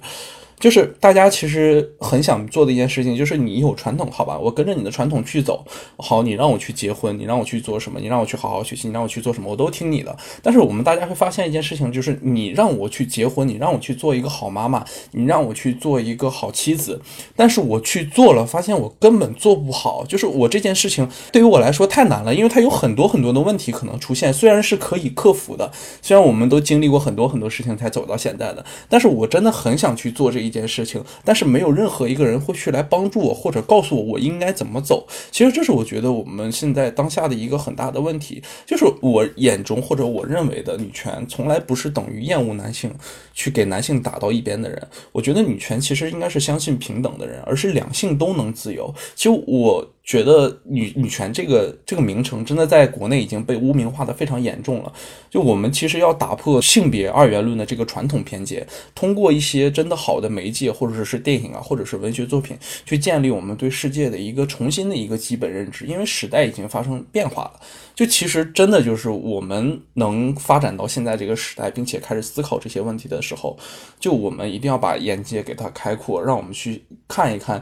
[0.59, 5.65] 就是大家其实很想做的一件事情，就是你有传统，好吧，我跟着你的传统去走。
[5.95, 7.97] 好，你让我去结婚，你让我去做什么？
[7.97, 9.49] 你让我去好好学习，你让我去做什么？
[9.49, 10.13] 我都听你的。
[10.43, 17.01] 但是我们大家会发现一件事情，就是你让我去结婚，你让我去做一个好妈妈，你让我去做一个好妻子，
[17.37, 20.03] 但是我去做了，发现我根本做不好。
[20.05, 24.33] 就是我这件事情对于我来说太难了，因为它有很多很多的问题可能出现。
[24.33, 30.48] 虽然是可以克服的，虽然我们都经历过很多很多事情才走到现在的，但是我真的很想去做这一。
[30.49, 35.07] 一件事情，但是没有任何一个人会去来帮助我，或者告诉我我应该怎么走。
[35.31, 42.91] 其实这是我觉得我们现在当下的一个很大的问题，就是我眼中或者我认为的女权，从来不是等于厌恶男性，
[43.33, 44.87] 去给男性打到一边的人。
[45.11, 48.93] 我觉得女权其实应该是相信平等的人，而是两性都能自由。
[49.15, 49.87] 其实我。
[50.09, 54.91] 觉得女女权这个这个名称真的在国内已经被污名化的非常严重了。
[55.29, 62.57] 就我们其实要打破性别二元论的这个传统偏见，通过一些真的好的媒介，或者是电影啊，或者是文学作品，
[62.87, 65.85] 去建立我们对世界的一个重新的一个基本认知。
[65.85, 67.59] 因为时代已经发生变化了，
[67.93, 73.55] 就其实真的就是我们能发展到现在这个时代，并且开始思考这些问题的时候，
[73.99, 77.61] 就我们一定要把眼界给它开阔，让我们去看一看。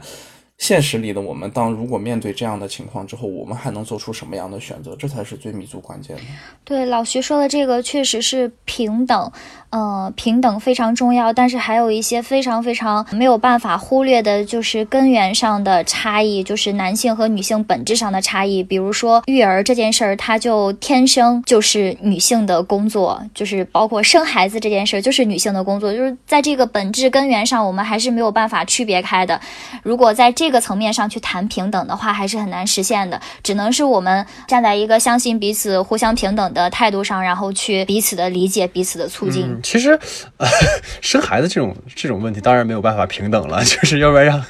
[0.58, 4.94] 现实里的我们，当如果面对这样的情况之后，我们还能做出什么样的选择？
[4.96, 6.22] 这才是最弥足关键的。
[6.64, 9.32] 对，老徐说的这个确实是平等，
[9.70, 18.62] 呃，平等非常重要，但是还有一些非常非常没有办法忽略的，就是根源上的差异，就是男性和女性本质上的差异。
[18.62, 29.38] 比如说育儿这件事儿，它就天生就是女性的工作，就是包括生孩子这件事儿，就是女性的工作，就是在这个本质根源上，我们还是没有办法区别开的。
[29.82, 33.20] 如果在这个层面上去谈平等的话，还是很难实现的。
[33.42, 39.57] 只能是我们站在一个相信彼此、互相平等的态度上，然后去彼此的理解、彼此的促进。
[39.62, 39.98] 其实、
[40.36, 40.46] 呃、
[41.00, 44.44] 生孩子这种这种问题，当然没有办法平等了， 就是要不然让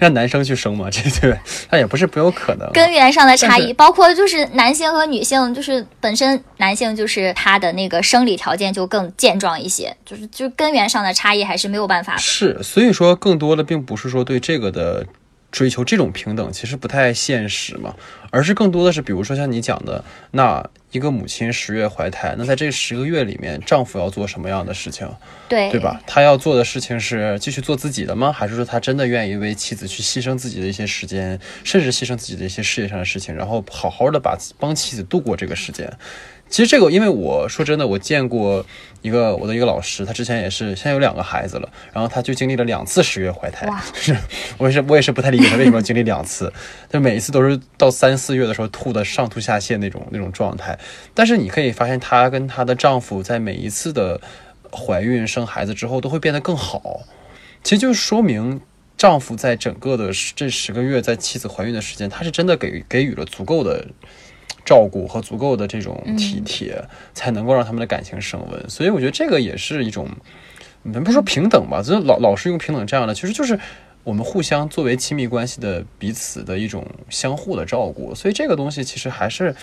[0.00, 1.38] 让男生去生嘛，这对，
[1.70, 2.70] 那也不是不有可能。
[2.72, 12.16] 根源上的差异，包括就是男性和女性，就是本身男性就是他的那个生理条件就更健壮一些，就是就根源上的差异还是没有办法。
[12.16, 15.06] 是，所以说更多的并不是说对这个的
[15.50, 17.94] 追求这种平等，其实不太现实嘛，
[18.30, 25.08] 而是更多的是，比如说像你讲的，那一个母亲十月怀胎，那在这十个月里面，丈夫要做什么样的事情，
[25.48, 26.00] 对对吧？
[26.06, 28.30] 他要做的事情是继续做自己的吗？
[28.30, 35.90] 还是说他真的愿意为妻子去牺牲自己的一些时间，甚至牺牲自己的一些事业上的事情，然后好好的把帮妻子度过这个时间？
[36.48, 38.64] 其实这个，因为我说真的，我见过
[39.02, 44.16] 一个我的一个老师，他之前也是现在有两个孩子了，然后他就经历了两次十月怀胎哇，是
[44.58, 46.52] 我也是我也是不太理解他为什么要经历两次，
[46.90, 50.78] 就每一次都是到三四月的时候吐的上吐下泻那种那种状态。
[51.14, 54.20] 但是你可以发现，她跟她的丈夫在每一次的
[54.72, 57.02] 怀孕生孩子之后都会变得更好，
[57.62, 58.60] 其实就说明。
[58.96, 63.86] 丈夫在整个的这十个月，在妻子怀孕的时间，他是真的给给予了足够的
[64.68, 68.68] 照顾和足够的这种体贴，才能够让他们的感情升温。
[68.68, 70.06] 所以我觉得这个也是一种，
[70.82, 73.58] 你们不说平等吧，就是老老是用平等这样的，其实就是
[74.04, 78.14] 我们互相作为亲密关系的彼此的一种相互的照顾。
[78.14, 79.56] 所以这个东西其实还是，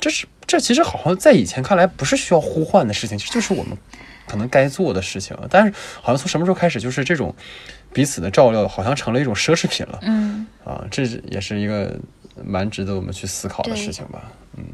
[0.00, 3.78] 这是这其实好像在以前看来不是需要呼唤的事情，其实就是我们
[4.26, 5.36] 可能该做的事情。
[5.48, 5.72] 但是
[6.02, 7.32] 好像从什么时候开始，就是这种
[7.92, 10.00] 彼此的照料好像成了一种奢侈品了。
[10.02, 11.98] 嗯，啊，这也是一个
[12.44, 14.30] 蛮值得我们去思考的事情吧。
[14.56, 14.64] 嗯。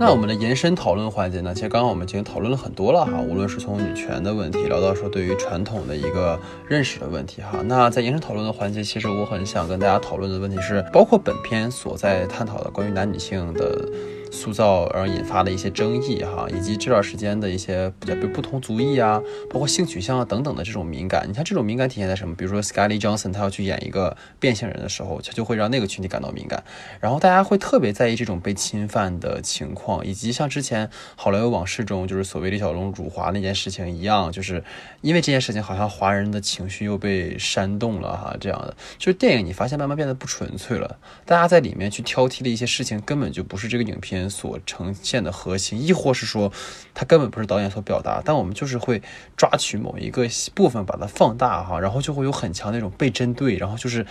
[0.00, 6.38] 那我们的延伸讨论环节呢，其实刚刚我们已经讨论了很多了哈，无论是从女权的问题聊到说对于传统的一个
[6.68, 7.62] 认识的问题哈。
[7.64, 13.88] 那在延伸讨论的环节，其实我很想跟大家讨论的问题是，包括本片所在探讨的关于男女性的
[14.34, 21.24] 塑造而引发的一些争议哈，以及这段时间的一些比较比如不同族裔啊，包括性取向啊等等的这种敏感。
[21.28, 22.34] 你看这种敏感体现在什么？
[22.34, 26.62] 比如说 Scarlett Johnson 他要去演一个变性人的时候，他就会让那个群体感到敏感，
[27.00, 34.62] 然后大家会特别在意这种被侵犯的情况，以及像之前好莱坞往事中就是所谓李小龙辱华那件事情一样，就是
[35.00, 46.52] 因为这件事情好像华人的情绪又被煽动了哈，这样的就是电影你发现慢慢变得不纯粹了，大家在里面去挑剔的一些事情根本就不是这个影片所呈现的核心，亦或是说
[46.94, 49.02] 它根本不是导演所表达，但我们就是会
[49.36, 54.06] 抓取某一个部分把它放大哈，然后就会有很强那种被针对，然后就是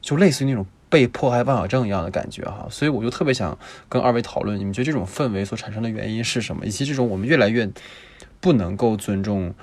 [0.00, 3.56] 就类似于那种被迫害妄想症一样的感觉哈，所以我就特别想
[3.88, 7.70] 跟二位讨论，你们觉得这种氛围所产生的原因是什么，以及这种我们越来越
[8.40, 9.54] 不能够尊重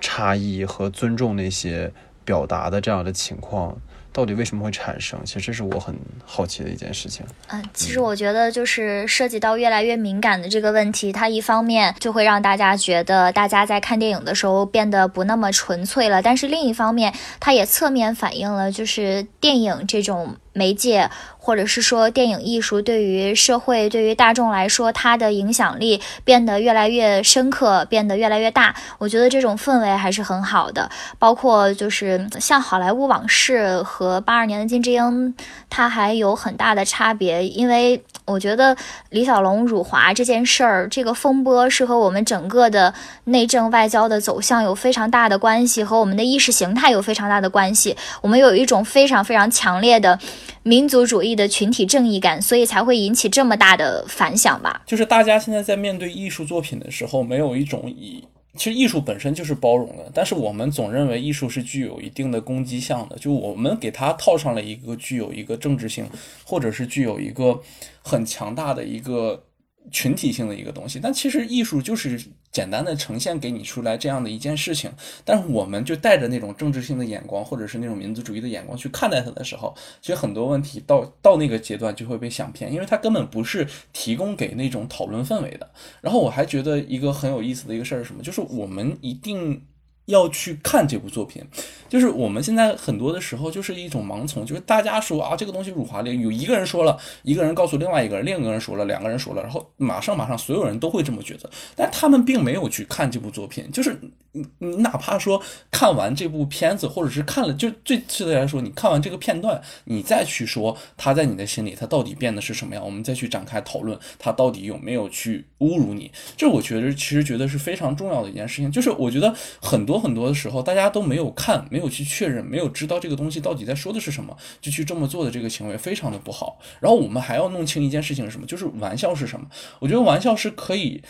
[0.00, 1.92] 差异和尊重那些
[2.24, 3.78] 表达的这样的情况，
[4.14, 5.18] 到底为什么会产生？
[5.24, 5.92] 其实这是我很
[6.24, 7.26] 好奇的一件事情。
[7.48, 28.74] 嗯，其实我觉得就是涉及到越来越敏感的这个问题，它一方面就会让大家觉得大家在看电影的时候变得不那么纯粹了，但是另一方面，它也侧面反映了就是电影这种媒介，或者是说电影艺术对于社会、对于大众来说，它的影响力变得越来越深刻，变得越来越大。
[28.98, 35.34] 我觉得这种氛围还是很好的，包括就是像好莱坞往事和八二年的金智英，
[35.68, 38.74] 它还有很大的差别，因为我觉得
[39.10, 42.92] 李小龙辱华这件事儿，这个风波是和我们整个的
[43.24, 47.94] 内政外交的走向有非常大的关系，和我们的意识形态有非常大的关系。
[48.22, 50.18] 我们有一种非常非常强烈的
[50.62, 54.80] 民族主义的群体正义感，所以才会引起这么大的反响吧。
[54.86, 58.24] 就是大家现在在面对艺术作品的时候，没有一种以
[58.56, 66.06] 其实艺术本身就是包容的，但是我们总认为艺术是具有一定的攻击性的，就我们给它套上了一个具有一个政治性，
[66.44, 67.60] 或者是具有一个
[68.02, 69.44] 很强大的一个
[69.90, 71.00] 群体性的一个东西。
[71.02, 72.20] 但其实艺术就是
[72.54, 74.88] 简单的呈现给你出来这样的一件事情，
[75.24, 85.68] 但是我们就带着那种政治性的眼光，或者是那种民族主义的眼光去看待它的时候，其实很多问题到到那个阶段就会被想偏，因为它根本不是提供给那种讨论氛围的。
[86.00, 89.60] 然后我还觉得一个很有意思的一个事儿是什么，就是我们一定
[90.06, 91.42] 要去看这部作品，
[91.88, 103.98] 就是我们现在很多的时候就是一种盲从，就是大家说啊这个东西辱华的，有一个人说了，一个人告诉另外一个人，另一个人说了，两个人说了，然后马上马上所有人都会这么觉得，但他们并没有去看这部作品，就是
[104.34, 119.94] 你你哪怕说看完这部片子，或者是看了就最次的来说，你看完这个片段，你再去说他在你的心里他到底变的是什么样，我们再去展开讨论他到底有没有去侮辱你，这我觉得其实觉得是非常重要的一件事情，就是我觉得很多。
[120.04, 126.58] 很多的时候，大家都没有看，没有去确认，没有知道这个东西到底在说的是什么，就去这么做的这个行为非常的不好。
[126.80, 129.46] 然后我们还要弄清一件事情是什么，就是玩笑是什么。
[129.78, 131.02] 我觉得玩笑是可以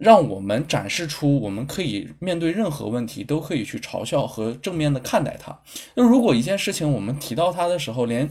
[0.00, 5.56] 让我们展示出，我们可以面对任何问题都可以去嘲笑和正面的看待它。
[5.94, 8.28] 那如果一件事情我们提到它的时候，连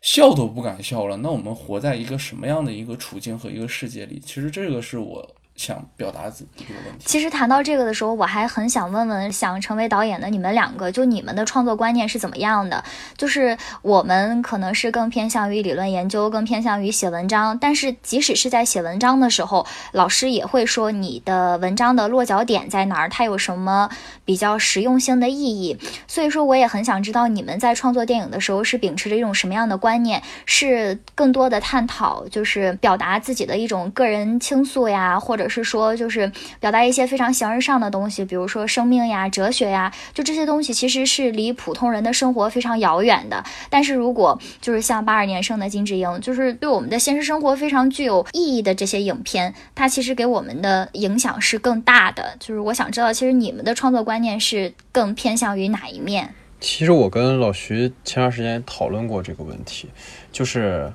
[0.00, 4.18] 笑都不敢笑了，那我们活在一个什么样的一个处境和一个世界里？
[4.18, 5.36] 其实这个是我。
[5.60, 7.04] 想表达自己这个问题。
[7.04, 12.82] 其实谈到这个的时候，我还很想问问想成为导演的你们两个，就你们的创作观念是怎么样的？
[13.18, 17.58] 就是我们可能是更偏向于理论研究，更偏向于写文章。
[17.58, 23.90] 但是即使是在写文章的时候，老师也会说你的文章的落脚点在哪儿，它有什么
[24.24, 25.78] 比较实用性的意义。
[26.08, 30.22] 所以说，我也很想知道你们在创作电影的时候是秉持着一种什么样的观念？
[30.46, 35.49] 是更多的探讨，就是表达自己的一种个人倾诉呀，或者。
[35.50, 36.30] 是说，就是
[36.60, 43.44] 表达一些非常形而上的东西，比如说生命呀、哲学呀，就这些东西其实是离普通人的生活非常遥远的。
[43.68, 52.36] 但是如果就是像八二年生的金智英，就是对我们的现实生活非常具有意义的这些影片，它其实给我们的影响是更大的。
[52.38, 56.32] 就是我想知道，其实你们的创作观念是更偏向于哪一面？
[56.60, 59.88] 其实我跟老徐前段时间讨论过这个问题，
[60.30, 60.92] 就是。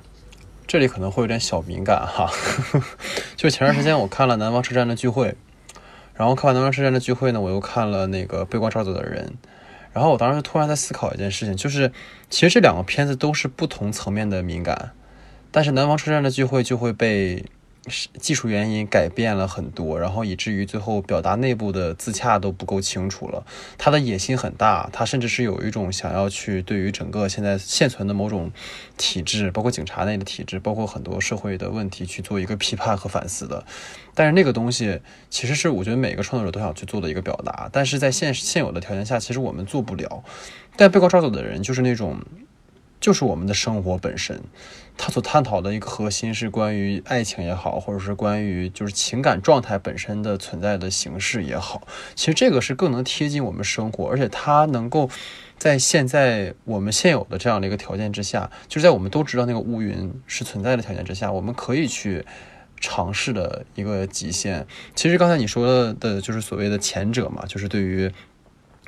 [0.66, 2.30] 这里可能会有点小敏感哈，
[3.36, 5.28] 就前段时间我看了《南方车站的聚会》，
[6.14, 9.34] 然后看完《南方车站的聚会》呢，我又看了那个《被光照走的人》，
[9.92, 11.92] 然后我当时突然在思考一件事情，就是
[12.30, 14.90] 其实这两个片子都是不同层面的敏感，
[15.50, 17.44] 但是《南方车站的聚会》就会被。
[18.20, 23.46] 技术原因改变了很多，然后以至于最后表达内部的自洽都不够清楚了。
[23.78, 28.50] 他的野心很大，他甚至是有一种想要去对于整个现在现存的某种
[28.96, 33.64] 体制，包括警察内的体制，包括很多社会的问题去做一个批判和反思的。
[34.14, 40.24] 但是那个东西其实是我觉得每个创作者都想去做的一个表达，但是在现现有的条件下，其实我们做不了。
[40.76, 42.18] 但被告抓走的人就是那种。
[42.98, 44.40] 就是我们的生活本身，
[44.98, 55.08] 他所探讨的一个核心是关于爱情也好，或者是关于就是情感状态本身的存在的形式也好，其实这个是更能贴近我们生活，而且它能够
[55.58, 62.24] 在现在我们现有的这样的一个条件之下，就是在我们都知道那个乌云是存在的条件之下，我们可以去
[62.80, 64.66] 尝试的一个极限。
[64.94, 68.10] 其实刚才你说的就是所谓的前者嘛，就是对于。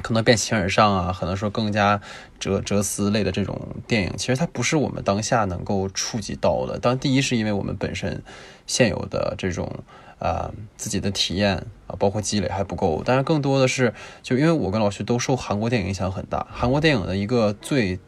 [0.03, 2.01] 可能变形而上啊，可能说更加
[2.39, 6.79] 哲哲思类的这种电影，其实它不是我们当下能够触及到的。
[6.79, 8.23] 当第一是因为我们本身
[8.67, 9.71] 现有的这种
[10.19, 13.03] 啊自己的体验啊，包括积累还不够。
[13.05, 13.93] 但是更多的是，
[14.23, 17.99] 就因为我跟老徐都受韩国电影影响很大，韩国电影的一个最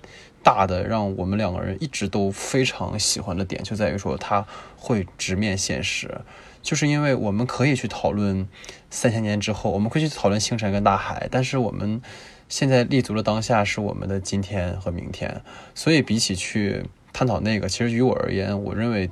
[0.43, 6.21] 大的让我们两个人一直都非常喜欢的点，就在于说它会直面现实。
[6.63, 8.49] 就是因为我们可以去讨论
[8.91, 12.01] 三千年之后，我们会去讨论星辰跟大海，但是我们
[12.49, 15.43] 现在立足的当下是我们的今天和明天，
[15.75, 19.11] 所以比起去探讨那个，其实于我而言，我认为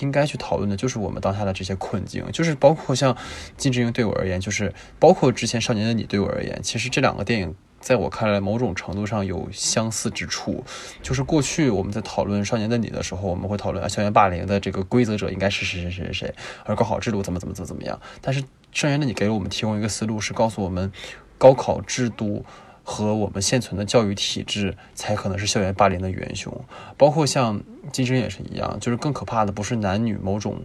[0.00, 3.16] 应该去讨论的就是我们当下的这些困境，就是包括像
[3.56, 7.54] 金智英对我而言，就是包括之前少年的你对我而言，其实这两个电影。
[7.88, 10.62] 在我看来，某种程度上有相似之处，
[11.00, 16.34] 就是过去我们在讨论《少年的你》的时候，我们会讨论，校园霸凌的这个规则者应该是谁谁谁谁谁，
[16.66, 17.98] 而高考制度怎么怎么怎么怎么样。
[18.20, 20.92] 但是《少年的你》给了我们提供一个思路，是告诉我们，
[21.38, 22.44] 高考制度
[22.82, 26.54] 和我们现存的教育体制才可能是校园霸凌的元凶。
[26.98, 27.58] 包括像
[27.90, 30.60] 金生也是一样，就是更可怕的不是男女某种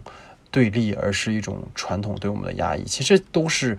[0.50, 2.84] 对立，而是一种传统对我们的压抑。
[2.84, 3.78] 其实都是。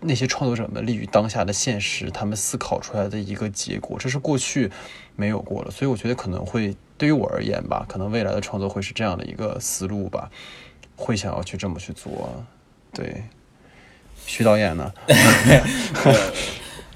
[0.00, 4.70] 那些创作者们立于当下的现实，他们思考出来的一个结果，这是过去
[5.16, 10.30] 没有过了，所以我觉得可能会对于我而言吧，可能未来的创作会是这样的一个思路吧，
[10.94, 12.44] 会想要去这么去做。
[12.92, 13.24] 对，
[14.26, 14.92] 徐导演呢？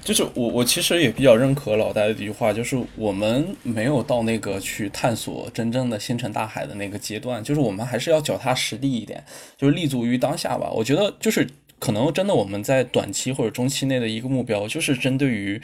[0.03, 9.23] 就是我，我其实也比较认可老戴的一句话，就是我们没有到那个去探索真正的星辰大海的那个阶段，就是我们还是要脚踏实地一点，
[9.57, 10.69] 就是立足于当下吧。
[10.71, 11.47] 我觉得就是。
[11.81, 15.59] 可能真的我们在短期或者中期内的一个目标，就是针对于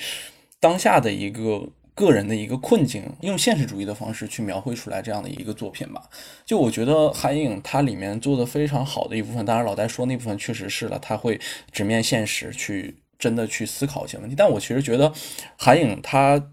[0.60, 6.10] 当下的一个个人的一个困境，用现实主义的方式去描绘出来这样的一个作品吧。
[6.44, 11.40] 就我觉得韩影它里面做的非常好的一部分，当然老戴说那部分确实是了，他会
[11.72, 14.36] 直面现实去真的去思考一些问题。
[14.36, 15.14] 但我其实觉得
[15.56, 16.50] 韩影他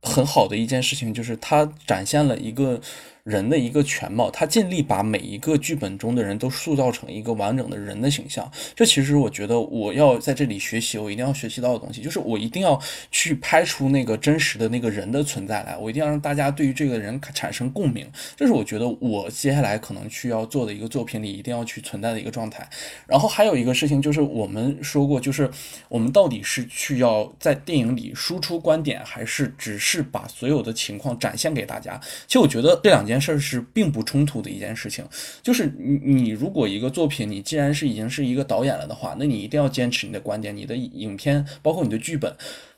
[0.00, 2.80] 很好的一件事情就是他展现了一个。
[3.24, 8.50] 人的一个全貌，他尽力把每一个剧本中的人都塑造成一个完整的人的形象。
[8.76, 12.78] 这其实我觉得我要在这里学习，我一定要学习到的东西，就是我一定要
[13.10, 15.74] 去拍出那个真实的那个人的存在来。
[15.74, 18.06] 我一定要让大家对于这个人产生共鸣。
[18.36, 22.68] 这是我觉得我接下来可能需要做的一个作品里一定要去存在的一个状态。
[23.06, 25.50] 然后还有一个事情就是我们说过，就是
[25.88, 31.98] 我们到底是去要在电影里输出观点，还是只是把所有的情况展现给大家？
[32.26, 33.13] 其实我觉得这两件。
[33.14, 35.04] 件事是并不冲突的一件事情，
[35.42, 42.36] 就是你你如果一个作品，你既然是已经是一个导演了的话，那你一定要坚持你的观点，你的影片包括你的剧本。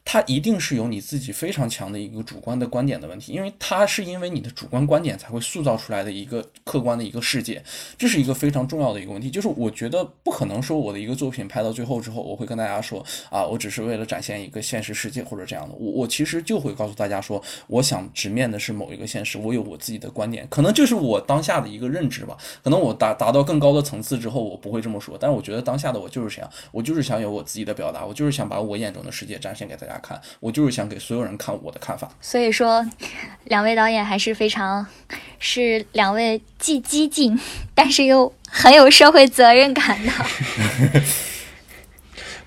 [0.09, 7.61] 它一定是有你自己非常强的一个主观的观点的问题，因为它是因为你的主观观点才会塑造出来的一个客观的一个世界，
[7.99, 9.29] 这是一个非常重要的一个问题。
[9.29, 15.75] 就是我觉得不可能说我的一个作品拍到最后之后，我会跟大家说啊，我只是为了展现一个现实世界或者这样的。
[15.75, 22.37] 我我其实就会告诉大家说，我想直面的是某一个现实，我有我自己的观点，可能就是我当下的一个认知吧。
[22.63, 25.19] 可能我达达到更高的层次之后，我不会这么说。
[25.19, 29.96] 但是我觉得当下的我就是这样，我就是想有我自己的表达，我就是想把我眼中的世界展现给大家。
[30.01, 32.09] 看，我就是想给所有人看我的看法。
[32.21, 32.87] 所以说，
[33.45, 34.87] 两位导演还是非常，
[35.39, 37.39] 是两位既激进，
[37.75, 40.13] 但是又很有社会责任感的。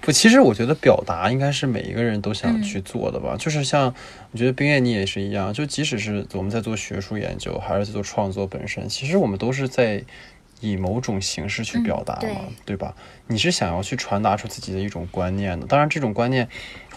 [0.01, 3.35] 不，其实我觉得表达应该是每一个人都想去做的吧。
[3.37, 3.93] 就是像，
[4.31, 10.03] 我觉得冰燕你也是一样，就即使是我们在做学术研究，还是在做创作本身，其实我们都是在。
[10.61, 12.93] 以某种形式去表达嘛，对吧？
[13.27, 15.65] 你是想要去传达出自己的一种观念的。
[15.67, 16.47] 当然，这种观念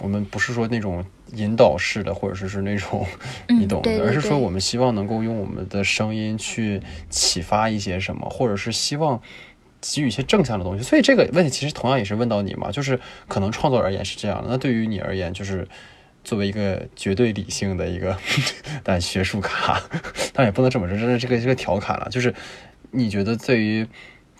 [0.01, 3.05] 我们不是说那种引导式的，或者说是那种
[3.47, 9.21] 你懂的，而是说我们希望能够用我们的声音去启发一些什么，或者是希望
[9.79, 10.83] 给予一些正向的东西。
[10.83, 14.49] 所以这个问题其实同样也是问到你嘛，就是可能创作而言是这样的。
[14.49, 15.67] 那对于你而言，就是
[16.23, 18.17] 作为一个绝对理性的一个
[18.83, 19.79] 但学术咖，
[20.33, 22.33] 但也不能这么说，这是这个这个调侃了，就是。
[22.93, 23.85] 你觉得对于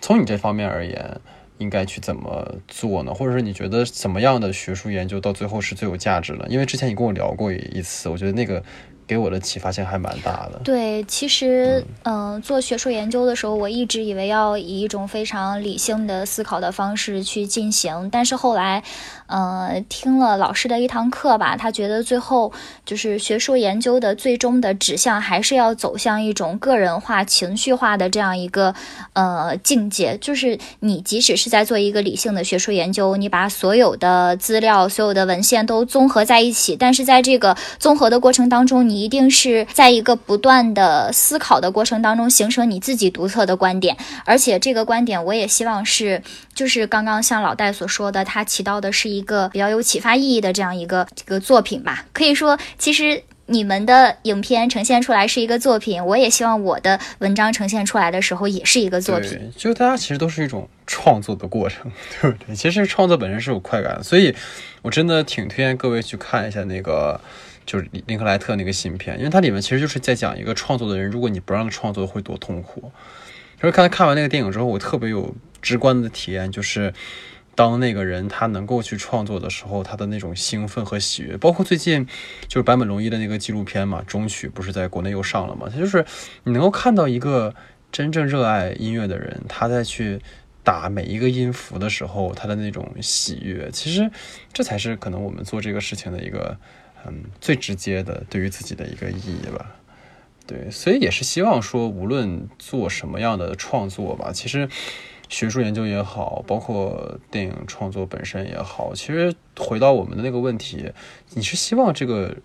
[0.00, 1.20] 从你这方面而言，
[1.58, 3.12] 应该去怎么做呢？
[3.12, 6.46] 或者说你觉得怎么样的学术研究到最后是最有价值的？
[6.48, 8.62] 因为之前你跟我聊过一次，我觉得那个。
[9.06, 10.58] 给我的启发性还蛮大的。
[10.64, 18.82] 对，其实，嗯，做学术研究的时候，我一直以为要以一种非常理性的思考的方式去进行，但是后来，
[19.26, 22.52] 呃，听了老师的一堂课吧，他觉得最后
[22.84, 28.74] 就是学术研究的最终的指向还是要走向一种个人化、情绪化的这样一个
[29.14, 30.18] 呃境界。
[30.18, 46.22] 就是你即使是在做一个理性的学术研究，你把所有的资料、所有的文献都综合在一起，但是在这个综合的过程当中，你一定是在一个不断的思考的过程当中形成你自己独特的观点，而且这个观点我也希望是，
[46.54, 52.06] 就是刚刚像老戴所说的，它起到的是一个比较有启发意义的这样一个这个作品吧。
[52.12, 59.52] 可以说，其实你们的影片呈现出来是一个作品，我也希望我的文章呈现出来的时候也是一个作品。
[59.56, 61.90] 就大家其实都是一种创作的过程，
[62.20, 62.56] 对不对？
[62.56, 64.34] 其实创作本身是有快感，所以
[64.82, 67.20] 我真的挺推荐各位去看一下那个。
[67.66, 72.92] 就是林克莱特那个新片，因为它里面其实就是在讲一个创作的人，如果你不让他创作会多痛苦。
[73.58, 76.92] 就是看看完那个电影之后，我特别有直观的体验，就是
[77.54, 81.36] 当那个人他能够去创作的时候，他的那种兴奋和喜悦。
[81.36, 82.06] 包括最近
[82.48, 85.68] 就是坂本龙一的那个纪录片嘛，《终曲》不是在国内又上了嘛？
[85.68, 86.04] 他就是
[86.44, 87.54] 你能够看到一个
[87.92, 90.20] 真正热爱音乐的人，他在去
[90.62, 94.10] 打每一个音符的时候，他的那种喜悦，其实
[94.52, 96.58] 这才是可能我们做这个事情的一个。
[97.06, 99.76] 嗯，最直接的对于自己的一个意义吧，
[100.46, 104.66] 对，所以也是希望说，无论做什么样的创作吧，其实
[105.28, 110.92] 学术研究也好，包括电影创作本身也好，其实回到我们的那个问题，
[111.34, 112.36] 你是希望这个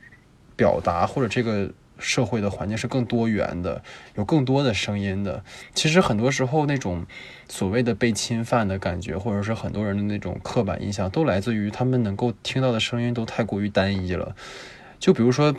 [0.55, 1.71] 表达或者这个。
[2.01, 3.83] 社会的环境是更多元的，
[4.15, 5.43] 有更多的声音的。
[5.75, 7.05] 其实很多时候，那种
[7.49, 14.33] 所谓的被侵犯的感觉，或者是很多人的那种刻板印象，都来自于他们能够听到的声音都太过于单一了。
[14.97, 15.53] 就比如说。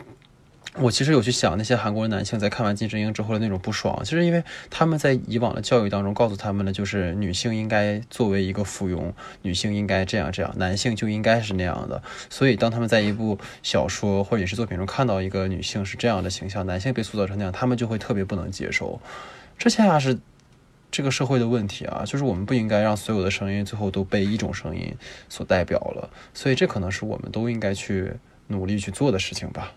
[0.77, 9.11] 我其实有去想那些韩国男性在看完金智英之后的那种不爽，其实因为他们在以往的教育当中告诉他们的就是女性应该作为一个附庸，
[9.41, 12.01] 女性应该这样这样，男性就应该是那样的。
[12.29, 19.01] 所以当他们在一部小说或者影视作品中看到一个女性是这样的形象，男性被塑造成那样，他们就会特别不能接受。
[19.57, 20.17] 这恰恰是
[20.89, 24.95] 这个社会的问题啊，就是我们不应该让所有的声音最后都被一种声音
[25.27, 26.09] 所代表了。
[26.33, 28.13] 所以这可能是我们都应该去
[28.47, 29.73] 努力去做的事情吧。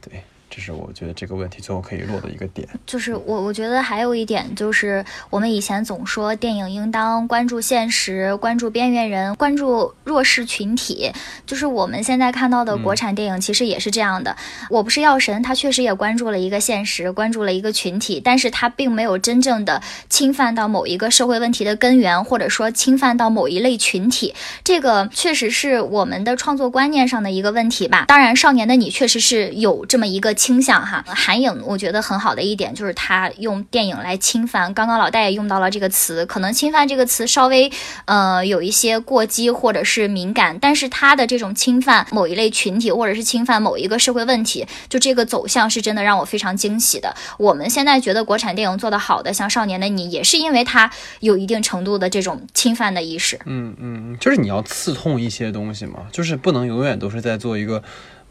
[0.00, 0.22] 对，
[0.54, 2.68] 这是我觉得这个问题最后可以落的一个点。
[2.86, 11.10] 就是我我觉得还有一点就是，我们以前总说电影应当关注现实，关注边缘人，关注弱势群体。
[11.46, 14.36] 就是我们现在看到的国产电影其实也是这样的。
[14.68, 19.80] 我不是药神，它确实也关注了一个现实，关注了一个群体，但是它并没有真正的
[20.10, 24.34] 侵犯到某一个社会问题的根源，或者说侵犯到某一类群体。
[24.62, 28.04] 这个确实是我们的创作观念上的一个问题吧。
[28.08, 31.04] 当然，少年的你确实是有这么一个倾向哈。
[31.06, 34.74] 韩影我觉得很好的一点就是他用电影来侵犯。
[34.74, 37.70] 刚刚老戴也用到了这个词，可能侵犯这个词稍微
[38.06, 47.14] 呃有一些过激或者是敏感，但是他的这种侵犯某一类群体或者是侵犯某一个社会问题，就这个走向是真的让我非常惊喜的。
[47.38, 50.90] 我们现在觉得国产电影做得好的，像《少年的你》，也是因为它
[51.20, 53.38] 有一定程度的这种侵犯的意识。
[53.44, 57.80] 嗯嗯，就是你要刺痛一些东西嘛，就是不能永远都是在做一个。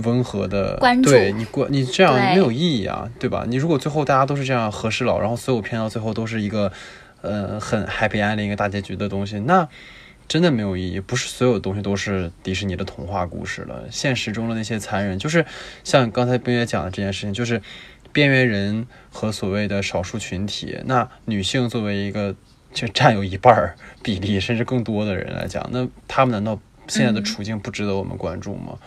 [0.01, 3.45] 温和的关注，对你关你这样没有意义啊，对吧？
[3.47, 6.71] 你如果最后大家都是这样和事佬，然后所有片到最后都是一个，
[7.21, 9.67] 呃，很 happy ending 一个大结局的东西，那
[10.27, 10.99] 真的没有意义。
[10.99, 13.83] 不是所有东西都是迪士尼的童话故事了。
[13.89, 15.45] 现实中的那些残忍，就是
[15.83, 17.61] 像刚才冰月讲的这件事情，就是
[18.13, 20.77] 边缘人和所谓的少数群体。
[20.85, 22.33] 那女性作为一个
[22.73, 28.77] 就占有一半比例甚至更多的人来讲，那他们难道现在的处境不值得我们关注吗？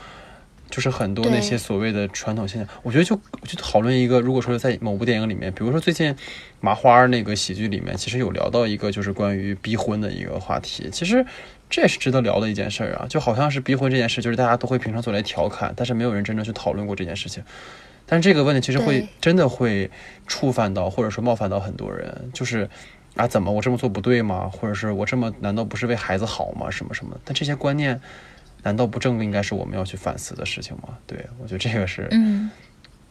[0.74, 3.14] 就是很多那些所谓的传统现象，我觉得就
[3.44, 6.12] 就讨论一个，如果说在某部电影里面，比如说最近
[6.58, 11.24] 麻花那个喜剧里面，其实有聊到一个就是关于逼婚的一个话题，其实
[11.70, 13.06] 这也是值得聊的一件事儿啊。
[13.08, 17.40] 就好像是逼婚这件事，就是大家都会平常做来调侃，但是没有人真正去讨论过这件事情。
[18.04, 19.88] 但是这个问题其实会真的会
[20.26, 22.68] 触犯到或者说冒犯到很多人，就是
[23.14, 24.50] 啊，怎么我这么做不对吗？
[24.52, 26.68] 或者是我这么难道不是为孩子好吗？
[26.68, 27.16] 什么什么？
[27.24, 28.00] 但这些观念。
[28.64, 30.88] 难道不正应该是我们要去反思的事情吗？
[31.06, 32.50] 对我觉得这个是，嗯，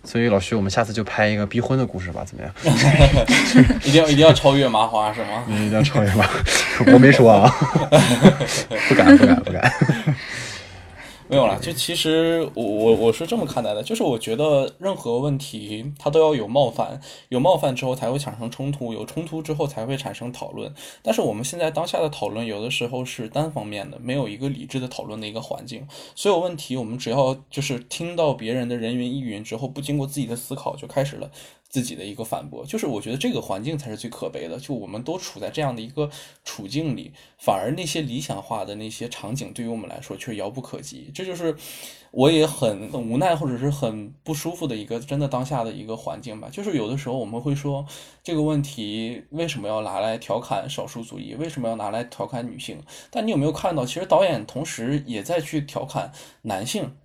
[0.04, 2.54] 所以老徐，我们下次就拍一个逼婚的故事吧，怎么样？
[3.86, 5.45] 一定要一定要超越麻花是吗？
[5.47, 6.28] 一定要超越麻，
[6.91, 7.49] 我没说啊，
[8.89, 9.74] 不敢不敢不敢。
[11.34, 20.71] 没有了，就其实我我我是这么看待的，就是我觉得任何问题它都要有冒犯，有冒犯之后才会产生冲突，有冲突之后才会产生讨论。
[21.01, 25.88] 但是我们现在当下的讨论有的时候是单方面的，没有一个理智的讨论的一个环境。
[26.13, 31.31] 所有问题我们只要就是听到别人的人云亦云之后，不经过自己的思考就开始了。
[31.74, 34.59] 自己的一个反驳，就是我觉得这个环境才是最可悲的。
[34.59, 36.07] 就我们都处在这样的一个
[36.43, 41.09] 处境里，反而那些理想化的那些场景对于我们来说却遥不可及。
[41.15, 41.55] 这就是
[42.11, 46.47] 我也很很无奈或者是很不舒服的一个真的当下的一个环境吧。
[46.51, 47.84] 就是有的时候我们会说
[48.21, 52.80] 这个问题为什么要拿来调侃少数族裔，为什么要拿来调侃女性？
[53.09, 56.11] 但你有没有看到，其实导演同时也在去调侃
[56.43, 56.95] 男性，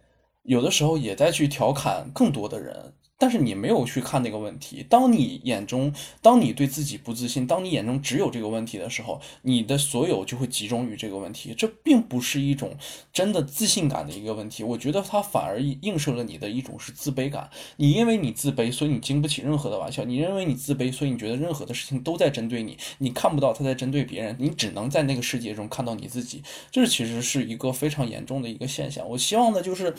[0.43, 2.93] 有的时候也在去调侃更多的人。
[3.21, 4.87] 但是你没有去看那个问题。
[4.89, 5.93] 当你眼中，
[6.23, 11.53] 当你对自己不自信，当你眼中只有这个问题的时候，你的所有就会集中于这个问题。
[11.59, 12.77] 这并不是一种
[13.13, 14.63] 真的自信感的一个问题。
[14.63, 17.51] 我觉得它反而映射了你的一种是自卑感。
[17.77, 20.05] 你因为你自卑，所以你经不起任何的玩笑。
[20.05, 22.79] 你认为你自卑，所以你觉得任何的事情都在针对你。
[22.99, 26.41] 你看不到他在针对别人，你只能在那个世界中看到你自己。
[26.71, 29.09] 这其实是一个非常严重的一个现象。
[29.09, 29.93] 我希望的就是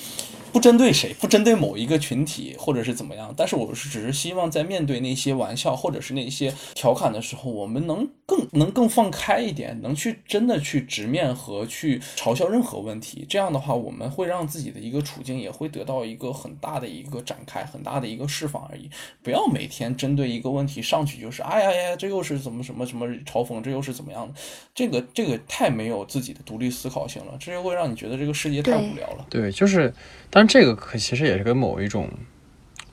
[0.53, 3.08] 不针对谁，不针对某一个群体，或者是怎么。
[3.09, 3.33] 怎么样？
[3.35, 13.25] 但是我是只是希望在面对那些玩笑或者是那些调侃的时候，我们能更能更放开一点，能去真的去直面和去嘲笑任何问题。
[13.27, 18.87] 这样的话，我们会让自己的一个处境也会得到一个很大的一个展开，很大的一个释放而已。
[19.23, 24.35] 不要每天针对一个问题上去就是哎呀呀，这又是怎么什么什么嘲讽，这又是怎么样的？
[24.75, 29.25] 这个这个太没有自己的独立思考性了，这就会让你觉得这个世界太无聊了。
[29.31, 29.91] 对，就是，
[30.29, 32.07] 但这个可其实也是跟某一种。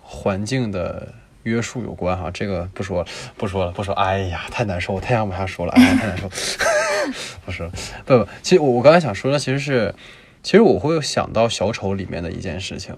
[0.09, 3.93] 环境的约束有关哈，这个不说了，不说了，不说。
[3.95, 6.29] 哎呀，太难受，我太想往下说了，哎， 太难受。
[7.45, 7.69] 不说，
[8.05, 9.95] 不不，其实我我刚才想说的其实是，
[10.43, 12.97] 其实我会想到小丑里面的一件事情，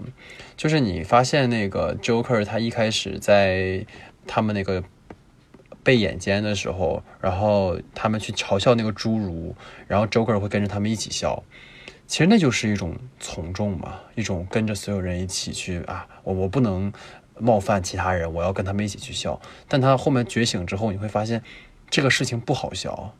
[0.55, 3.85] 就是你发现那个 Joker 他一开始在
[4.25, 4.83] 他们那个
[5.83, 9.55] 被眼尖的时候，然后他们去嘲笑那个侏儒，
[9.87, 11.43] 然后 Joker 会跟着他们一起笑。
[12.09, 16.91] 其实那就是一种从众嘛，一种跟着所有人一起去啊，我我不能
[17.37, 19.39] 冒犯其他人，我要跟他们一起去笑。
[19.67, 21.43] 但他后面觉醒之后，你会发现
[21.87, 23.13] 这个事情不好笑。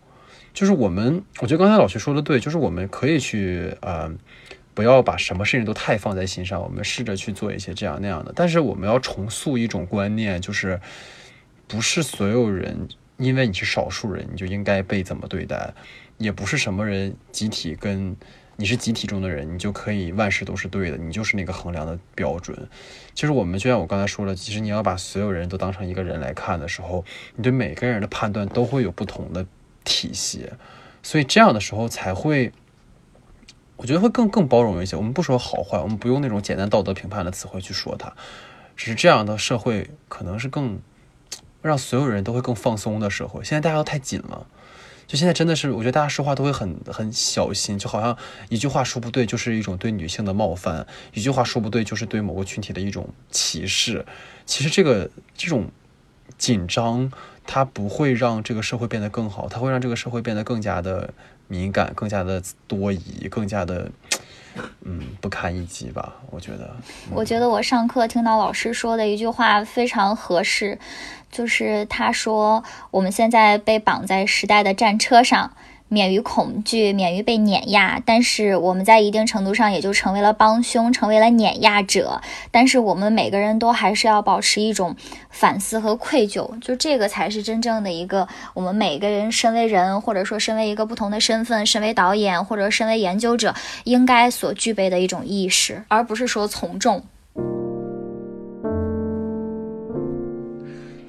[0.56, 4.12] 就是我们，我觉得刚才老徐说的对，就是我们可以去呃，
[4.74, 8.34] 不要把什么事情都太放在心上，我们试着去做一些这样那样的。
[8.36, 10.82] 但是我们要重塑一种观念，就是
[11.68, 12.88] 不是所有人
[13.18, 15.76] 因为你是少数人，你就应该被怎么对待，
[16.18, 18.18] 也不是什么人集体跟。
[18.60, 22.68] 你是集体中的人，你就可以万事都是对的，你就是那个衡量的标准。
[23.16, 27.05] 其实我们就像我刚才说了，其实你要把所有人都当成一个人来看的时候，
[27.38, 29.46] 你对每个人的判断都会有不同的
[29.86, 30.50] 体系，
[31.01, 32.51] 所以这样的时候才会，
[33.78, 34.97] 我觉得会更更包容一些。
[34.97, 38.13] 我们不说好坏，我们不用那种简单道德评判的词汇去说它，
[38.75, 40.82] 只是这样的社会可能是更
[41.62, 43.42] 让所有人都会更放松的社会。
[43.42, 44.46] 现在大家都太紧了。
[45.10, 48.16] 就现在真的是，我觉得大家说话都会很很小心，就好像
[48.48, 54.06] 一句话说不对就是一种对女性的冒犯，一句话说不对就是对某个群体的一种歧视。
[54.46, 55.66] 其实这个这种
[56.38, 57.12] 紧张，
[57.48, 61.12] 它不会让这个社会变得更好，它会让这个社会变得更加的
[61.48, 63.92] 敏感，更加的多疑，更加的
[64.84, 66.18] 嗯不堪一击吧。
[66.30, 66.76] 我觉得，
[67.10, 70.78] 我觉得我上课听到老师说的一句话非常合适。
[71.32, 75.51] 就是他说，我们现在被绑在时代的战车上，
[75.88, 78.01] 免于恐惧，免于被碾压。
[78.06, 82.22] 但是我们在一定程度上也就成为了帮凶，成为了碾压者。
[82.51, 84.96] 但是我们每个人都还是要保持一种
[85.30, 93.54] 反思和愧疚，就这个才是真正的一个我们每个人身为人，或者说身为一个不同的身份，身为导演或者身为研究者，
[93.84, 97.04] 应该所具备的一种意识，而不是说从众。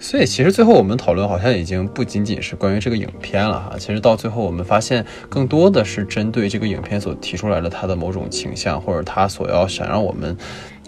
[0.00, 3.76] 所以，其实最后我们讨论好像已经不仅仅是关于这个影片了哈。
[3.78, 10.36] 其实到最后，我们发现更多的是针对这个影片所提出来的它的某种倾向，或者它所要想让我们。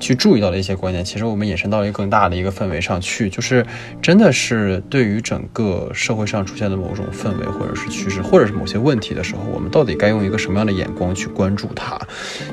[0.01, 3.65] 去注意到的一些观念，其实我们延伸到一个更大的一个氛围上去，就是
[4.01, 11.97] 真的是对于整个社会上出现的某种氛围，或者是趋势，或者是某些问题的时候，我们到底该用一个什么样的眼光去关注它？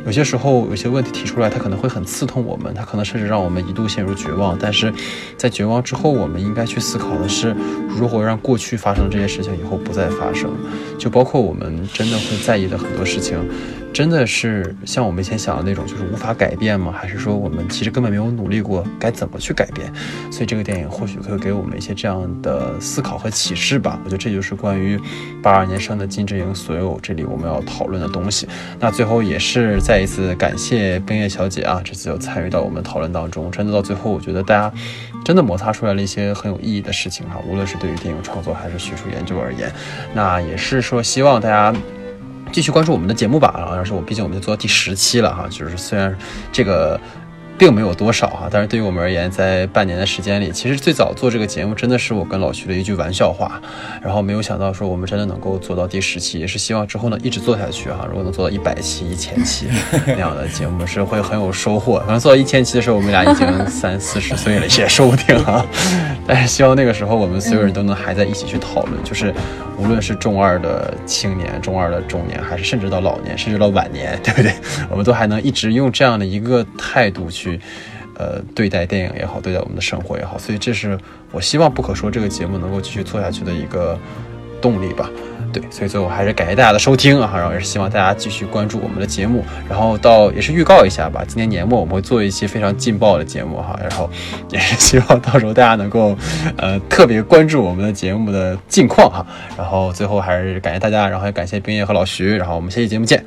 [0.05, 4.55] 有些时候，有些问题提出来，它可能会很刺痛我们，它可能甚至让我们一度陷入绝望。
[4.59, 4.93] 但是
[5.35, 7.55] 在绝望之后，我们应该去思考的是，
[7.87, 10.51] 如何让过去发生的这些事情以后不再发生。
[10.99, 13.39] 就包括我们真的会在意的很多事情。
[13.91, 16.93] 真的是像我们以前想的那种，就是无法改变吗？
[16.95, 19.91] 还是说我们其实根本没有努力过，该怎么去改变？
[20.31, 23.99] 所以这个电影或许可以给我们一些这样的思考和启示吧。
[24.05, 24.97] 我觉得这就是关于
[25.41, 28.47] 八二年生的金智英所有这里我们要讨论的东西。
[28.79, 33.51] 那最后也是再一次感谢冰叶小姐啊，这次有参与到我们讨论当中。
[33.51, 34.71] 真的到最后，我觉得大家
[35.25, 39.69] 真的摩擦出来了一些很有意义的事情哈，无论是对于电影创作还是学术研究而言，
[40.13, 41.75] 那也是说希望大家。
[42.51, 46.15] 继续关注我们的节目吧，然后是我，毕竟我们就做到第十期了哈，就是虽然
[46.51, 46.99] 这个。
[47.59, 53.61] 并没有多少哈，但是对于我们而言，在半年的时间里，其实最早做这个节目真的是我跟老徐的一句玩笑话，
[54.01, 58.07] 然后没有想到说我们真的能够做到第十期，也是希望之后呢一直做下去哈。
[58.07, 59.67] 如果能做到一百期、一千期
[60.07, 61.99] 那样的节目，是会很有收获。
[61.99, 65.65] 可能做到一千期的时候，我们俩已经三四十岁了，也说不定啊。
[66.25, 69.33] 但是希望那个时候我们所有人都能还在一起去讨论，就是
[69.77, 74.53] 无论是中二的青年、中二的中年，还是甚至到老年，甚至到晚年，对不对？
[74.89, 77.48] 我们都还能一直用这样的一个态度去。
[77.51, 77.59] 去，
[78.15, 80.97] 呃，对待电影也好，对待我们的生活也好，所以这是
[81.31, 83.97] 我希望不可说这个节目能够继续做下去的一个
[84.61, 85.09] 动力吧。
[85.51, 94.07] 对，所以最后还是感谢大家的收听啊，然后也是希望大家继续关注我们的节目，然后到也是预告一下吧，今年年末我们会做一期非常劲爆的节目哈，然后
[94.51, 96.15] 也是希望到时候大家能够
[96.55, 99.25] 呃特别关注我们的节目的近况哈，
[99.57, 103.25] 然后最后还是感谢大家，然后也感谢冰叶和老徐，然后我们下期节目见。